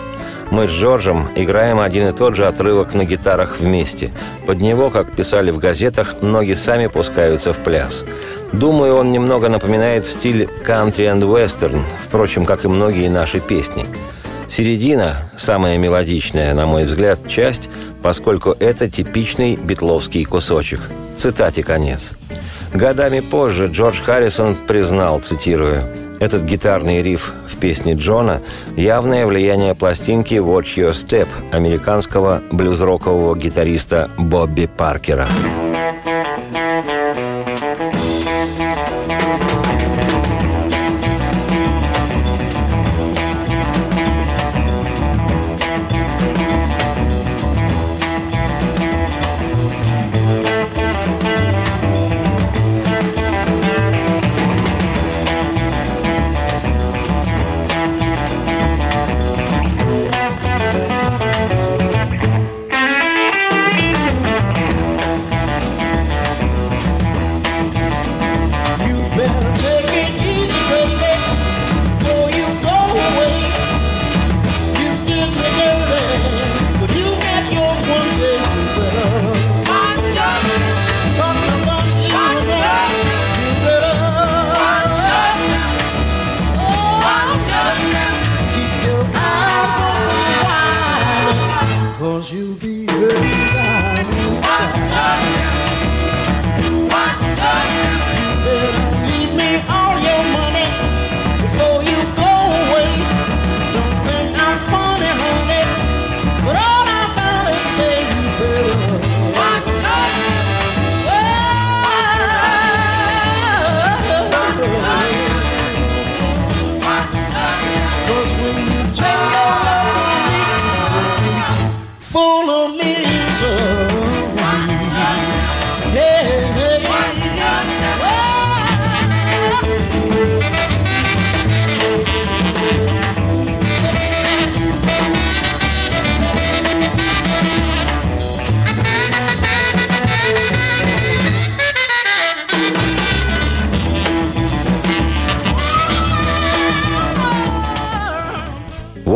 Мы 0.49 0.67
с 0.67 0.71
Джорджем 0.71 1.29
играем 1.35 1.79
один 1.79 2.09
и 2.09 2.11
тот 2.11 2.35
же 2.35 2.45
отрывок 2.45 2.93
на 2.93 3.05
гитарах 3.05 3.59
вместе. 3.59 4.11
Под 4.45 4.59
него, 4.59 4.89
как 4.89 5.15
писали 5.15 5.49
в 5.51 5.59
газетах, 5.59 6.15
ноги 6.21 6.53
сами 6.53 6.87
пускаются 6.87 7.53
в 7.53 7.59
пляс. 7.59 8.03
Думаю, 8.51 8.95
он 8.95 9.11
немного 9.11 9.47
напоминает 9.47 10.05
стиль 10.05 10.49
country 10.65 11.07
and 11.07 11.21
western, 11.21 11.81
впрочем, 12.01 12.45
как 12.45 12.65
и 12.65 12.67
многие 12.67 13.07
наши 13.07 13.39
песни. 13.39 13.85
Середина– 14.51 15.31
самая 15.37 15.77
мелодичная, 15.77 16.53
на 16.53 16.65
мой 16.65 16.83
взгляд, 16.83 17.25
часть, 17.29 17.69
поскольку 18.03 18.53
это 18.59 18.89
типичный 18.89 19.55
битловский 19.55 20.25
кусочек. 20.25 20.81
Цитате 21.15 21.63
конец. 21.63 22.15
Годами 22.73 23.21
позже 23.21 23.67
Джордж 23.67 24.01
Харрисон 24.01 24.57
признал, 24.67 25.21
цитирую, 25.21 25.81
этот 26.19 26.43
гитарный 26.43 27.01
риф 27.01 27.33
в 27.47 27.55
песне 27.59 27.93
Джона– 27.93 28.41
явное 28.75 29.25
влияние 29.25 29.73
пластинки 29.73 30.33
«Watch 30.33 30.75
Your 30.75 30.91
Step» 30.91 31.29
американского 31.51 32.43
блюз-рокового 32.51 33.37
гитариста 33.37 34.11
Бобби 34.17 34.65
Паркера. 34.65 35.29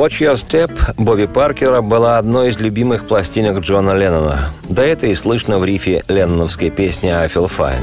«Watch 0.05 0.21
Your 0.21 0.35
Step» 0.35 0.71
Бобби 0.97 1.25
Паркера 1.25 1.81
была 1.81 2.19
одной 2.19 2.49
из 2.49 2.61
любимых 2.61 3.07
пластинок 3.07 3.57
Джона 3.61 3.97
Леннона. 3.97 4.51
Да 4.69 4.85
это 4.85 5.07
и 5.07 5.15
слышно 5.15 5.57
в 5.57 5.65
рифе 5.65 6.03
ленноновской 6.07 6.69
песни 6.69 7.09
«I 7.09 7.25
Feel 7.25 7.49
Fine». 7.49 7.81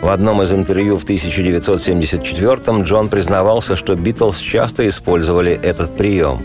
В 0.00 0.08
одном 0.08 0.42
из 0.42 0.50
интервью 0.54 0.96
в 0.96 1.04
1974-м 1.04 2.84
Джон 2.84 3.10
признавался, 3.10 3.76
что 3.76 3.96
Битлз 3.96 4.38
часто 4.38 4.88
использовали 4.88 5.60
этот 5.62 5.94
прием. 5.94 6.42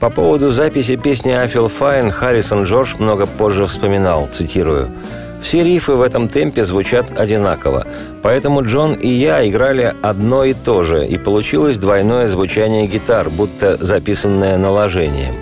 По 0.00 0.10
поводу 0.10 0.50
записи 0.50 0.96
песни 0.96 1.30
«I 1.30 1.46
Feel 1.46 1.70
Fine» 1.70 2.10
Харрисон 2.10 2.64
Джордж 2.64 2.96
много 2.98 3.26
позже 3.26 3.64
вспоминал, 3.64 4.26
цитирую, 4.26 4.90
все 5.40 5.62
рифы 5.62 5.92
в 5.92 6.02
этом 6.02 6.28
темпе 6.28 6.64
звучат 6.64 7.18
одинаково, 7.18 7.86
поэтому 8.22 8.64
Джон 8.64 8.94
и 8.94 9.08
я 9.08 9.48
играли 9.48 9.94
одно 10.02 10.44
и 10.44 10.54
то 10.54 10.82
же, 10.82 11.06
и 11.06 11.18
получилось 11.18 11.78
двойное 11.78 12.26
звучание 12.26 12.86
гитар, 12.86 13.30
будто 13.30 13.76
записанное 13.80 14.56
наложением. 14.56 15.34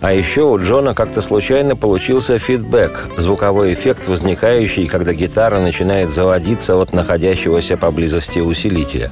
А 0.00 0.14
еще 0.14 0.44
у 0.44 0.58
Джона 0.58 0.94
как-то 0.94 1.20
случайно 1.20 1.76
получился 1.76 2.38
фидбэк, 2.38 3.10
звуковой 3.18 3.74
эффект, 3.74 4.08
возникающий, 4.08 4.86
когда 4.86 5.12
гитара 5.12 5.60
начинает 5.60 6.10
заводиться 6.10 6.76
от 6.76 6.94
находящегося 6.94 7.76
поблизости 7.76 8.38
усилителя. 8.38 9.10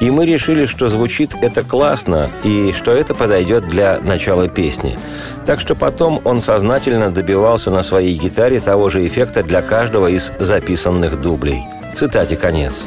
И 0.00 0.10
мы 0.10 0.24
решили, 0.24 0.64
что 0.64 0.88
звучит 0.88 1.34
это 1.40 1.62
классно 1.62 2.30
и 2.42 2.72
что 2.72 2.92
это 2.92 3.14
подойдет 3.14 3.68
для 3.68 4.00
начала 4.00 4.48
песни. 4.48 4.98
Так 5.44 5.60
что 5.60 5.74
потом 5.74 6.20
он 6.24 6.40
сознательно 6.40 7.10
добивался 7.10 7.70
на 7.70 7.82
своей 7.82 8.16
гитаре 8.18 8.60
того 8.60 8.88
же 8.88 9.06
эффекта 9.06 9.42
для 9.42 9.60
каждого 9.60 10.06
из 10.06 10.32
записанных 10.38 11.20
дублей. 11.20 11.62
Цитате 11.94 12.36
конец. 12.36 12.84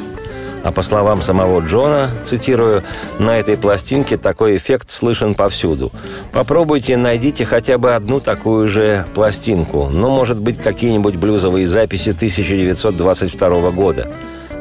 А 0.64 0.72
по 0.72 0.80
словам 0.80 1.20
самого 1.20 1.60
Джона, 1.60 2.10
цитирую, 2.24 2.82
«На 3.18 3.38
этой 3.38 3.58
пластинке 3.58 4.16
такой 4.16 4.56
эффект 4.56 4.90
слышен 4.90 5.34
повсюду. 5.34 5.92
Попробуйте, 6.32 6.96
найдите 6.96 7.44
хотя 7.44 7.76
бы 7.76 7.94
одну 7.94 8.18
такую 8.18 8.66
же 8.66 9.04
пластинку, 9.14 9.90
ну, 9.90 10.08
может 10.08 10.40
быть, 10.40 10.56
какие-нибудь 10.56 11.16
блюзовые 11.16 11.66
записи 11.66 12.10
1922 12.10 13.70
года. 13.72 14.10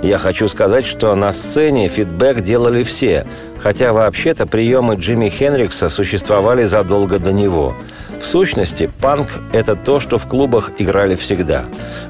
Я 0.03 0.17
хочу 0.17 0.49
сказать, 0.49 0.85
что 0.85 1.15
на 1.15 1.31
сцене 1.31 1.87
фидбэк 1.87 2.41
делали 2.43 2.83
все, 2.83 3.25
хотя 3.57 3.93
вообще-то 3.93 4.45
приемы 4.45 4.95
Джимми 4.95 5.29
Хенрикса 5.29 5.87
существовали 5.87 6.65
задолго 6.65 7.19
до 7.19 7.31
него. 7.31 7.73
В 8.21 8.25
сущности, 8.25 8.91
панк– 8.99 9.29
это 9.53 9.77
то, 9.77 10.01
что 10.01 10.17
в 10.17 10.27
клубах 10.27 10.71
играли 10.77 11.15
всегда. 11.15 11.65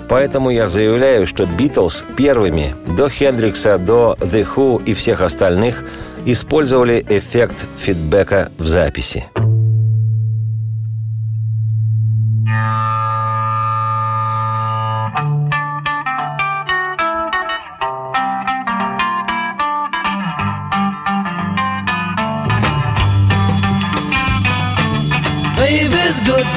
Поэтому 0.10 0.50
я 0.50 0.68
заявляю, 0.68 1.28
что 1.28 1.46
Битлз 1.46 2.04
первыми, 2.18 2.76
до 2.98 3.10
Хендрикса, 3.10 3.78
до 3.78 4.18
The 4.20 4.48
Who 4.56 4.84
и 4.84 4.96
всех 4.96 5.22
остальных, 5.22 5.84
использовали 6.26 7.06
эффект 7.08 7.68
фидбэка 7.78 8.52
в 8.58 8.66
записи. 8.66 9.26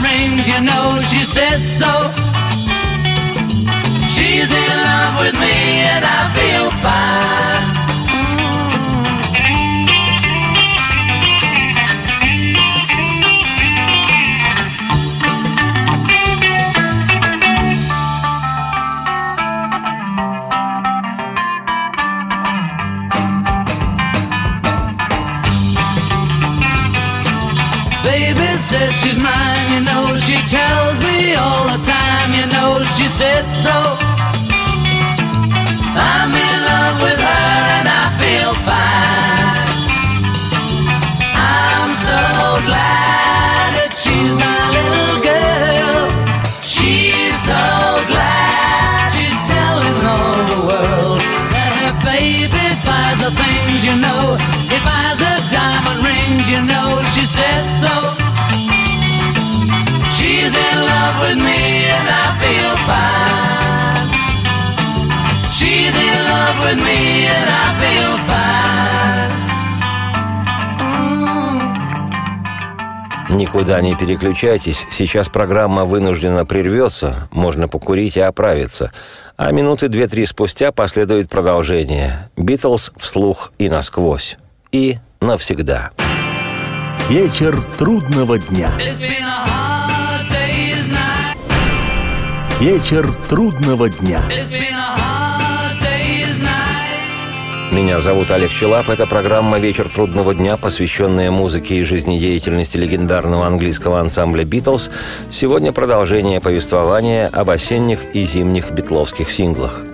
Rings, 0.00 0.48
you 0.48 0.60
know. 0.60 0.98
She 1.10 1.24
said 1.24 1.60
so. 1.60 1.92
She's 4.08 4.50
in 4.50 4.72
love 4.88 5.14
with 5.20 5.34
me 5.34 5.56
and 5.92 6.04
I 6.04 6.20
feel 6.36 6.70
fine. 6.84 7.91
She 33.02 33.08
said 33.08 33.44
so. 33.48 33.74
I'm 35.98 36.30
in 36.30 36.56
love 36.70 37.02
with 37.02 37.18
her 37.18 37.50
and 37.74 37.88
I 37.90 38.04
feel 38.22 38.54
fine. 38.62 39.66
I'm 41.34 41.92
so 41.98 42.22
glad 42.62 43.74
that 43.74 43.90
she's 43.98 44.34
my 44.38 44.62
little 44.78 45.18
girl. 45.18 46.14
She's 46.62 47.34
so 47.42 47.62
glad 48.06 49.10
she's 49.18 49.40
telling 49.50 49.98
all 50.06 50.38
the 50.54 50.60
world 50.70 51.20
that 51.50 51.72
her 51.82 51.94
baby 52.06 52.66
buys 52.86 53.18
the 53.18 53.34
things 53.34 53.82
you 53.82 53.98
know. 53.98 54.38
He 54.70 54.78
buys 54.86 55.18
the 55.18 55.42
diamond 55.50 56.06
rings, 56.06 56.46
you 56.46 56.62
know. 56.62 57.02
She 57.18 57.26
said 57.26 57.66
Никуда 73.32 73.80
не 73.80 73.94
переключайтесь, 73.96 74.86
сейчас 74.90 75.30
программа 75.30 75.86
вынуждена 75.86 76.44
прервется, 76.44 77.28
можно 77.30 77.66
покурить 77.66 78.18
и 78.18 78.20
оправиться. 78.20 78.92
А 79.38 79.50
минуты 79.52 79.88
две-три 79.88 80.26
спустя 80.26 80.70
последует 80.70 81.30
продолжение. 81.30 82.28
«Битлз» 82.36 82.92
вслух 82.98 83.52
и 83.56 83.70
насквозь. 83.70 84.36
И 84.70 84.98
навсегда. 85.22 85.92
Вечер 87.08 87.58
трудного 87.78 88.38
дня. 88.38 88.70
Вечер 92.60 93.10
трудного 93.30 93.88
дня. 93.88 94.20
Меня 97.72 98.00
зовут 98.00 98.30
Олег 98.30 98.50
Челап. 98.50 98.90
Это 98.90 99.06
программа 99.06 99.58
«Вечер 99.58 99.88
трудного 99.88 100.34
дня», 100.34 100.58
посвященная 100.58 101.30
музыке 101.30 101.76
и 101.76 101.82
жизнедеятельности 101.82 102.76
легендарного 102.76 103.46
английского 103.46 103.98
ансамбля 103.98 104.44
«Битлз». 104.44 104.90
Сегодня 105.30 105.72
продолжение 105.72 106.38
повествования 106.38 107.28
об 107.28 107.48
осенних 107.48 108.00
и 108.12 108.24
зимних 108.24 108.72
битловских 108.72 109.30
синглах. 109.32 109.84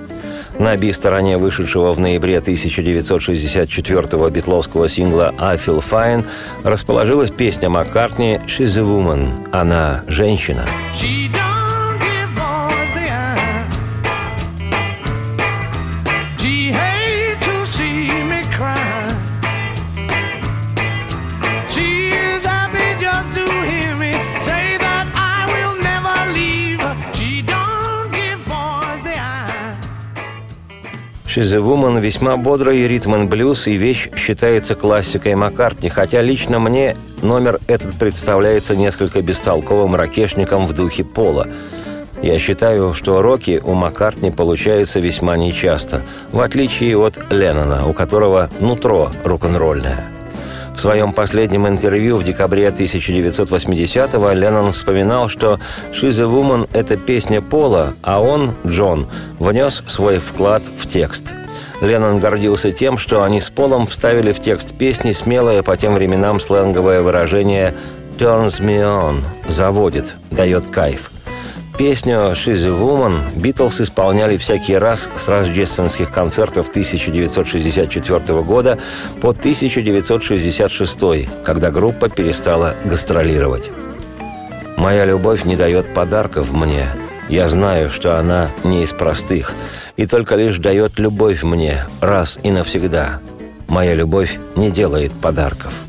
На 0.58 0.76
би-стороне 0.76 1.38
вышедшего 1.38 1.92
в 1.92 2.00
ноябре 2.00 2.38
1964-го 2.38 4.28
битловского 4.28 4.88
сингла 4.88 5.32
«I 5.38 5.54
Feel 5.54 5.78
Fine» 5.78 6.26
расположилась 6.64 7.30
песня 7.30 7.68
Маккартни 7.70 8.40
«She's 8.48 8.76
a 8.76 8.82
Woman»– 8.82 9.48
«Она– 9.52 10.02
женщина». 10.08 10.66
She 10.92 11.30
«She's 31.28 31.54
a 31.54 31.60
Woman» 31.60 32.00
весьма 32.00 32.38
бодрый 32.38 32.88
ритм 32.88 33.14
and 33.14 33.26
блюз 33.26 33.66
и 33.66 33.74
вещь 33.74 34.08
считается 34.16 34.74
классикой 34.74 35.34
Маккартни, 35.34 35.90
хотя 35.90 36.22
лично 36.22 36.58
мне 36.58 36.96
номер 37.20 37.60
этот 37.66 37.98
представляется 37.98 38.74
несколько 38.74 39.20
бестолковым 39.20 39.94
ракешником 39.94 40.66
в 40.66 40.72
духе 40.72 41.04
Пола. 41.04 41.46
Я 42.22 42.38
считаю, 42.38 42.94
что 42.94 43.20
роки 43.20 43.60
у 43.62 43.74
Маккартни 43.74 44.30
получается 44.30 45.00
весьма 45.00 45.36
нечасто, 45.36 46.02
в 46.32 46.40
отличие 46.40 46.96
от 46.96 47.18
Леннона, 47.30 47.86
у 47.86 47.92
которого 47.92 48.48
нутро 48.58 49.10
рок-н-ролльное. 49.22 50.17
В 50.78 50.80
своем 50.80 51.12
последнем 51.12 51.66
интервью 51.66 52.18
в 52.18 52.22
декабре 52.22 52.68
1980-го 52.68 54.30
Леннон 54.30 54.70
вспоминал, 54.70 55.28
что 55.28 55.58
«She's 55.90 56.22
a 56.22 56.26
Woman»— 56.26 56.70
это 56.72 56.96
песня 56.96 57.42
Пола, 57.42 57.94
а 58.00 58.22
он, 58.22 58.52
Джон, 58.64 59.08
внес 59.40 59.82
свой 59.88 60.20
вклад 60.20 60.62
в 60.66 60.86
текст. 60.86 61.34
Леннон 61.80 62.20
гордился 62.20 62.70
тем, 62.70 62.96
что 62.96 63.24
они 63.24 63.40
с 63.40 63.50
Полом 63.50 63.88
вставили 63.88 64.30
в 64.30 64.38
текст 64.38 64.78
песни 64.78 65.10
смелое 65.10 65.64
по 65.64 65.76
тем 65.76 65.94
временам 65.94 66.38
сленговое 66.38 67.02
выражение 67.02 67.74
«turns 68.16 68.60
me 68.60 68.78
on»– 68.78 69.24
«заводит», 69.48 70.14
«дает 70.30 70.68
кайф». 70.68 71.10
Песню 71.78 72.32
«She's 72.32 72.66
a 72.66 72.70
Woman» 72.70 73.22
Битлз 73.40 73.80
исполняли 73.80 74.36
всякий 74.36 74.76
раз 74.76 75.08
с 75.14 75.28
рождественских 75.28 76.10
концертов 76.10 76.70
1964 76.70 78.42
года 78.42 78.80
по 79.20 79.28
1966, 79.28 81.28
когда 81.44 81.70
группа 81.70 82.08
перестала 82.08 82.74
гастролировать. 82.84 83.70
«Моя 84.76 85.04
любовь 85.04 85.44
не 85.44 85.54
дает 85.54 85.94
подарков 85.94 86.50
мне. 86.50 86.88
Я 87.28 87.48
знаю, 87.48 87.90
что 87.90 88.18
она 88.18 88.50
не 88.64 88.82
из 88.82 88.92
простых, 88.92 89.52
и 89.96 90.04
только 90.04 90.34
лишь 90.34 90.58
дает 90.58 90.98
любовь 90.98 91.44
мне 91.44 91.84
раз 92.00 92.40
и 92.42 92.50
навсегда. 92.50 93.20
Моя 93.68 93.94
любовь 93.94 94.36
не 94.56 94.72
делает 94.72 95.12
подарков». 95.12 95.87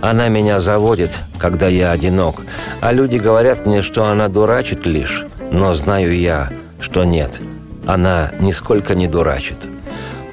Она 0.00 0.28
меня 0.28 0.60
заводит, 0.60 1.20
когда 1.38 1.68
я 1.68 1.90
одинок, 1.90 2.42
а 2.80 2.92
люди 2.92 3.16
говорят 3.16 3.66
мне, 3.66 3.82
что 3.82 4.04
она 4.04 4.28
дурачит 4.28 4.86
лишь, 4.86 5.26
но 5.50 5.74
знаю 5.74 6.16
я, 6.16 6.50
что 6.80 7.04
нет, 7.04 7.40
она 7.86 8.30
нисколько 8.38 8.94
не 8.94 9.08
дурачит. 9.08 9.68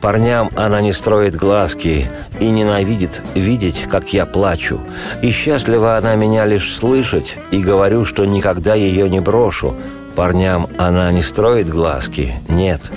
Парням 0.01 0.51
она 0.55 0.81
не 0.81 0.93
строит 0.93 1.35
глазки 1.35 2.05
и 2.39 2.49
ненавидит 2.51 3.23
видеть, 3.33 3.87
как 3.89 4.13
я 4.13 4.27
плачу. 4.27 4.79
И 5.23 5.31
счастлива 5.31 5.97
она 5.97 6.13
меня 6.13 6.45
лишь 6.45 6.75
слышать, 6.75 7.37
и 7.49 7.57
говорю, 7.57 8.05
что 8.05 8.23
никогда 8.23 8.75
ее 8.75 9.09
не 9.09 9.19
брошу. 9.19 9.75
Парням 10.15 10.67
она 10.77 11.11
не 11.11 11.23
строит 11.23 11.69
глазки, 11.69 12.35
нет. 12.47 12.91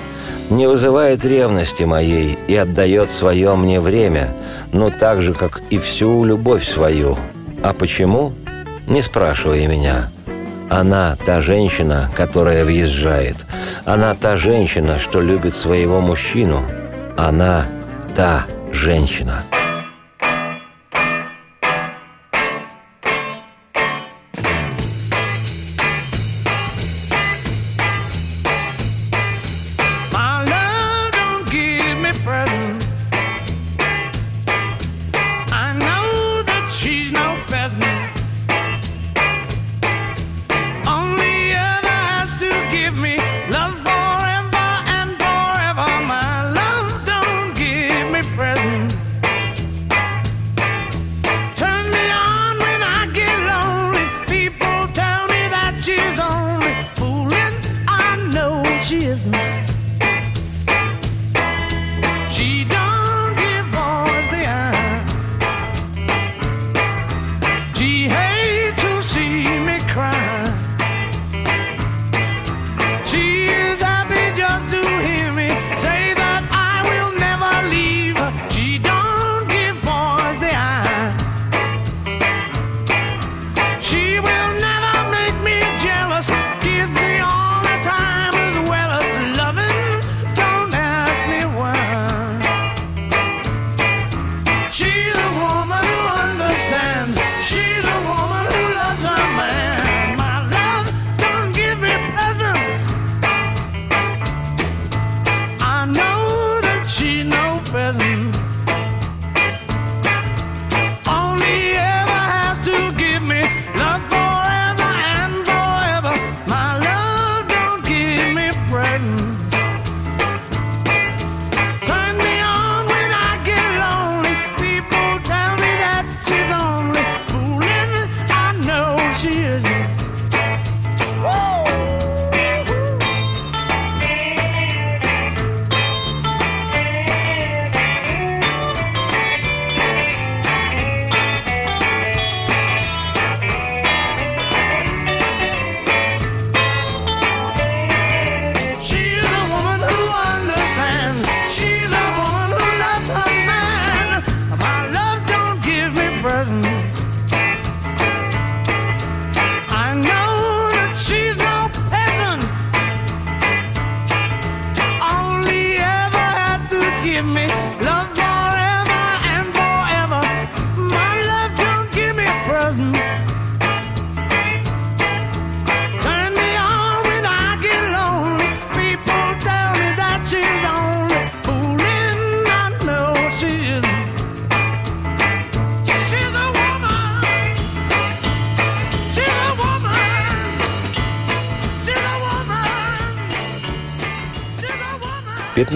Не 0.51 0.67
вызывает 0.67 1.27
ревности 1.27 1.83
моей 1.85 2.39
и 2.49 2.57
отдает 2.57 3.11
свое 3.11 3.55
мне 3.55 3.81
время, 3.81 4.35
но 4.73 4.91
так 4.91 5.21
же, 5.21 5.35
как 5.35 5.61
и 5.69 5.77
всю 5.77 6.25
любовь 6.25 6.67
свою. 6.67 7.19
А 7.63 7.75
почему? 7.75 8.33
Не 8.87 9.03
спрашивай 9.03 9.67
меня. 9.67 10.11
Она 10.71 11.17
та 11.25 11.41
женщина, 11.41 12.11
которая 12.15 12.65
въезжает. 12.65 13.47
Она 13.85 14.15
та 14.15 14.37
женщина, 14.37 14.99
что 14.99 15.21
любит 15.21 15.55
своего 15.55 16.01
мужчину. 16.01 16.65
Она 17.17 17.65
та 18.15 18.47
женщина. 18.73 19.43
She's 55.89 56.21
only 56.21 56.85
fooling. 56.97 57.55
I 57.89 58.17
know 58.31 58.63
she 58.85 59.07
isn't. 59.07 59.58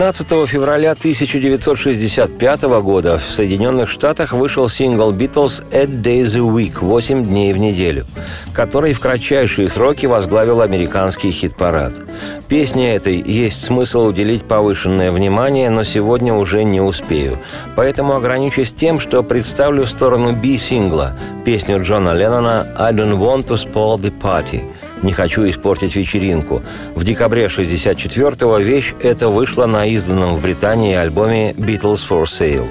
15 0.03 0.49
февраля 0.49 0.91
1965 0.91 2.63
года 2.83 3.19
в 3.19 3.23
Соединенных 3.23 3.89
Штатах 3.89 4.33
вышел 4.33 4.69
сингл 4.69 5.13
«Beatles» 5.13 5.63
«Eight 5.71 6.03
Days 6.03 6.37
a 6.37 6.41
Week»– 6.41 6.73
«8 6.81 7.23
дней 7.23 7.53
в 7.53 7.59
неделю», 7.59 8.05
который 8.53 8.95
в 8.95 9.01
кратчайшие 9.01 9.69
сроки 9.69 10.07
возглавил 10.07 10.61
американский 10.61 11.31
хит-парад. 11.31 12.03
Песне 12.49 12.97
этой 12.97 13.23
есть 13.23 13.65
смысл 13.65 14.07
уделить 14.07 14.43
повышенное 14.43 15.13
внимание, 15.13 15.71
но 15.71 15.85
сегодня 15.85 16.35
уже 16.35 16.65
не 16.65 16.81
успею. 16.81 17.39
Поэтому 17.77 18.17
ограничусь 18.17 18.73
тем, 18.73 18.99
что 18.99 19.23
представлю 19.23 19.87
сторону 19.87 20.33
B-сингла– 20.33 21.17
песню 21.45 21.81
Джона 21.81 22.13
Леннона 22.13 22.67
«I 22.77 22.93
don't 22.93 23.21
want 23.21 23.47
to 23.47 23.55
spoil 23.55 24.01
the 24.01 24.13
party», 24.21 24.65
«Не 25.03 25.13
хочу 25.13 25.49
испортить 25.49 25.97
вечеринку». 25.97 26.63
В 26.95 27.05
декабре 27.05 27.47
64-го 27.47 28.59
вещь 28.59 28.95
эта 29.01 29.29
вышла 29.29 29.67
на 29.67 29.87
изданном 29.87 30.35
в 30.35 30.43
Британии 30.43 30.95
альбоме 30.95 31.53
«Beatles 31.53 32.07
for 32.09 32.25
Sale». 32.25 32.69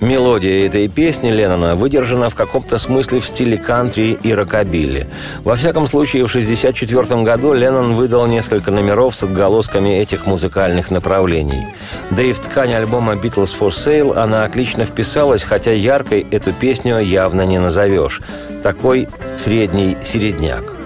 Мелодия 0.00 0.66
этой 0.66 0.86
песни 0.88 1.30
Леннона 1.30 1.74
выдержана 1.74 2.28
в 2.28 2.34
каком-то 2.34 2.78
смысле 2.78 3.18
в 3.18 3.26
стиле 3.26 3.58
кантри 3.58 4.16
и 4.22 4.32
рокобилли. 4.32 5.08
Во 5.42 5.56
всяком 5.56 5.86
случае, 5.86 6.24
в 6.24 6.30
1964 6.30 7.22
году 7.22 7.52
Леннон 7.52 7.94
выдал 7.94 8.26
несколько 8.26 8.70
номеров 8.70 9.14
с 9.16 9.24
отголосками 9.24 9.98
этих 9.98 10.26
музыкальных 10.26 10.90
направлений. 10.90 11.66
Да 12.10 12.22
и 12.22 12.32
в 12.32 12.38
ткань 12.38 12.74
альбома 12.74 13.14
«Beatles 13.14 13.54
for 13.58 13.70
Sale» 13.70 14.16
она 14.16 14.44
отлично 14.44 14.84
вписалась, 14.84 15.42
хотя 15.42 15.72
яркой 15.72 16.26
эту 16.30 16.52
песню 16.52 17.00
явно 17.00 17.42
не 17.42 17.58
назовешь. 17.58 18.20
Такой 18.62 19.08
средний 19.36 19.96
середняк. 20.02 20.77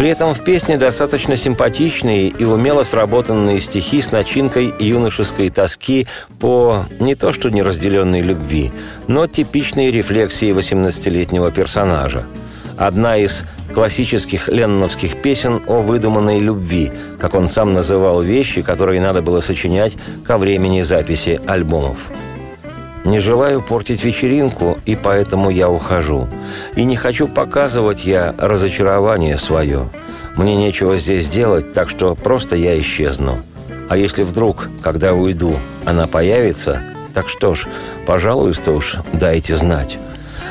При 0.00 0.08
этом 0.08 0.32
в 0.32 0.42
песне 0.42 0.78
достаточно 0.78 1.36
симпатичные 1.36 2.28
и 2.28 2.44
умело 2.46 2.84
сработанные 2.84 3.60
стихи 3.60 4.00
с 4.00 4.10
начинкой 4.10 4.72
юношеской 4.78 5.50
тоски 5.50 6.06
по 6.38 6.86
не 6.98 7.14
то 7.14 7.34
что 7.34 7.50
неразделенной 7.50 8.22
любви, 8.22 8.72
но 9.08 9.26
типичной 9.26 9.90
рефлексии 9.90 10.54
18-летнего 10.54 11.50
персонажа. 11.50 12.24
Одна 12.78 13.18
из 13.18 13.44
классических 13.74 14.48
ленноновских 14.48 15.20
песен 15.20 15.60
о 15.66 15.82
выдуманной 15.82 16.38
любви, 16.38 16.90
как 17.18 17.34
он 17.34 17.50
сам 17.50 17.74
называл 17.74 18.22
вещи, 18.22 18.62
которые 18.62 19.02
надо 19.02 19.20
было 19.20 19.40
сочинять 19.40 19.98
ко 20.26 20.38
времени 20.38 20.80
записи 20.80 21.38
альбомов. 21.46 22.10
Не 23.04 23.18
желаю 23.18 23.62
портить 23.62 24.04
вечеринку, 24.04 24.78
и 24.84 24.94
поэтому 24.94 25.50
я 25.50 25.70
ухожу. 25.70 26.28
И 26.76 26.84
не 26.84 26.96
хочу 26.96 27.28
показывать 27.28 28.04
я 28.04 28.34
разочарование 28.38 29.38
свое. 29.38 29.88
Мне 30.36 30.56
нечего 30.56 30.98
здесь 30.98 31.28
делать, 31.28 31.72
так 31.72 31.88
что 31.88 32.14
просто 32.14 32.56
я 32.56 32.78
исчезну. 32.78 33.40
А 33.88 33.96
если 33.96 34.22
вдруг, 34.22 34.68
когда 34.82 35.14
уйду, 35.14 35.56
она 35.84 36.06
появится, 36.06 36.82
так 37.14 37.28
что 37.28 37.54
ж, 37.54 37.66
пожалуйста 38.06 38.72
уж, 38.72 38.96
дайте 39.12 39.56
знать. 39.56 39.98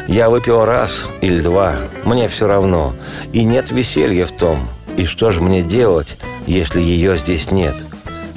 Я 0.08 0.30
выпил 0.30 0.66
раз 0.66 1.08
или 1.22 1.39
два, 1.39 1.76
мне 2.04 2.28
все 2.28 2.47
равно. 2.47 2.95
И 3.32 3.43
нет 3.43 3.72
веселья 3.72 4.26
в 4.26 4.32
том. 4.32 4.68
И 4.97 5.06
что 5.06 5.32
же 5.32 5.41
мне 5.41 5.62
делать, 5.62 6.18
если 6.47 6.82
ее 6.82 7.18
здесь 7.18 7.52
нет? 7.52 7.86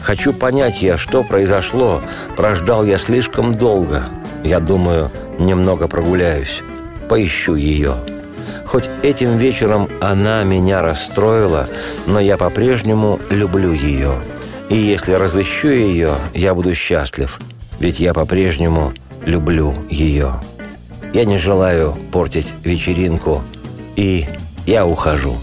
Хочу 0.02 0.32
понять 0.32 0.82
я, 0.82 0.98
что 0.98 1.22
произошло. 1.22 2.02
Прождал 2.36 2.84
я 2.84 2.98
слишком 2.98 3.54
долго. 3.54 4.04
Я 4.42 4.58
думаю, 4.60 5.10
немного 5.38 5.86
прогуляюсь. 5.88 6.60
Поищу 7.08 7.54
ее. 7.54 7.94
Хоть 8.66 8.88
этим 9.02 9.36
вечером 9.36 9.88
она 10.00 10.44
меня 10.44 10.82
расстроила, 10.82 11.68
но 12.06 12.18
я 12.20 12.36
по-прежнему 12.36 13.20
люблю 13.30 13.72
ее. 13.72 14.14
И 14.70 14.76
если 14.76 15.12
разыщу 15.12 15.68
ее, 15.68 16.14
я 16.32 16.54
буду 16.54 16.74
счастлив, 16.74 17.38
ведь 17.78 18.00
я 18.00 18.14
по-прежнему 18.14 18.94
люблю 19.24 19.74
ее. 19.90 20.40
Я 21.12 21.26
не 21.26 21.36
желаю 21.36 21.94
портить 22.10 22.50
вечеринку, 22.64 23.42
и 23.96 24.26
я 24.66 24.86
ухожу. 24.86 25.36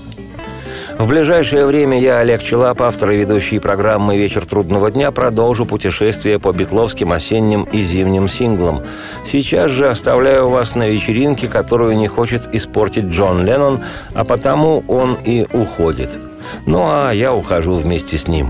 В 0.99 1.07
ближайшее 1.07 1.65
время 1.65 1.97
я, 1.97 2.19
Олег 2.19 2.43
Челап, 2.43 2.81
автор 2.81 3.11
и 3.11 3.17
ведущий 3.17 3.59
программы 3.59 4.17
«Вечер 4.17 4.45
трудного 4.45 4.91
дня», 4.91 5.11
продолжу 5.11 5.65
путешествие 5.65 6.39
по 6.39 6.51
битловским 6.51 7.13
осенним 7.13 7.63
и 7.63 7.83
зимним 7.83 8.27
синглам. 8.27 8.83
Сейчас 9.25 9.71
же 9.71 9.87
оставляю 9.87 10.49
вас 10.49 10.75
на 10.75 10.89
вечеринке, 10.89 11.47
которую 11.47 11.95
не 11.95 12.09
хочет 12.09 12.53
испортить 12.53 13.05
Джон 13.05 13.45
Леннон, 13.45 13.79
а 14.13 14.25
потому 14.25 14.83
он 14.89 15.17
и 15.23 15.47
уходит. 15.53 16.19
Ну 16.65 16.81
а 16.83 17.11
я 17.11 17.33
ухожу 17.33 17.75
вместе 17.75 18.17
с 18.17 18.27
ним. 18.27 18.49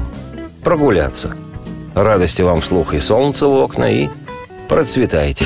Прогуляться. 0.63 1.35
Радости 1.93 2.41
вам 2.41 2.61
вслух 2.61 2.95
и 2.95 2.99
солнца 2.99 3.45
в 3.45 3.53
окна, 3.53 3.91
и 3.91 4.09
процветайте. 4.67 5.45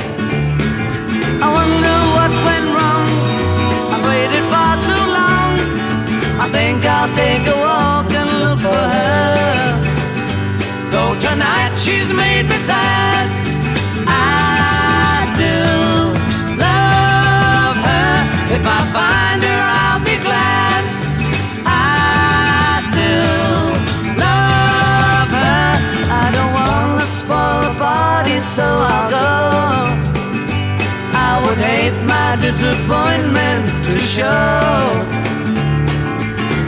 Think 6.71 6.85
I'll 6.85 7.13
take 7.13 7.45
a 7.47 7.57
walk 7.67 8.09
and 8.19 8.29
look 8.39 8.59
for 8.59 8.83
her. 8.95 9.55
Though 10.91 11.15
tonight 11.19 11.73
she's 11.83 12.07
made 12.07 12.45
me 12.51 12.57
sad, 12.69 13.25
I 14.07 15.27
still 15.33 16.15
love 16.65 17.77
her. 17.89 18.11
If 18.55 18.63
I 18.77 18.79
find 18.95 19.39
her, 19.49 19.61
I'll 19.83 20.03
be 20.11 20.17
glad. 20.27 20.81
I 21.65 22.79
still 22.89 23.63
love 24.25 25.31
her. 25.43 25.67
I 26.23 26.25
don't 26.35 26.53
wanna 26.59 27.07
spoil 27.19 27.59
the 27.67 27.73
party, 27.85 28.37
so 28.55 28.67
I'll 28.93 29.09
go. 29.19 29.31
I 31.27 31.31
would 31.43 31.61
hate 31.71 31.97
my 32.15 32.29
disappointment 32.47 33.63
to 33.87 33.93
show. 34.15 35.21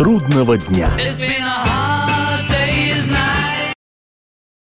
Трудного 0.00 0.56
дня. 0.56 0.88
It's 0.96 1.18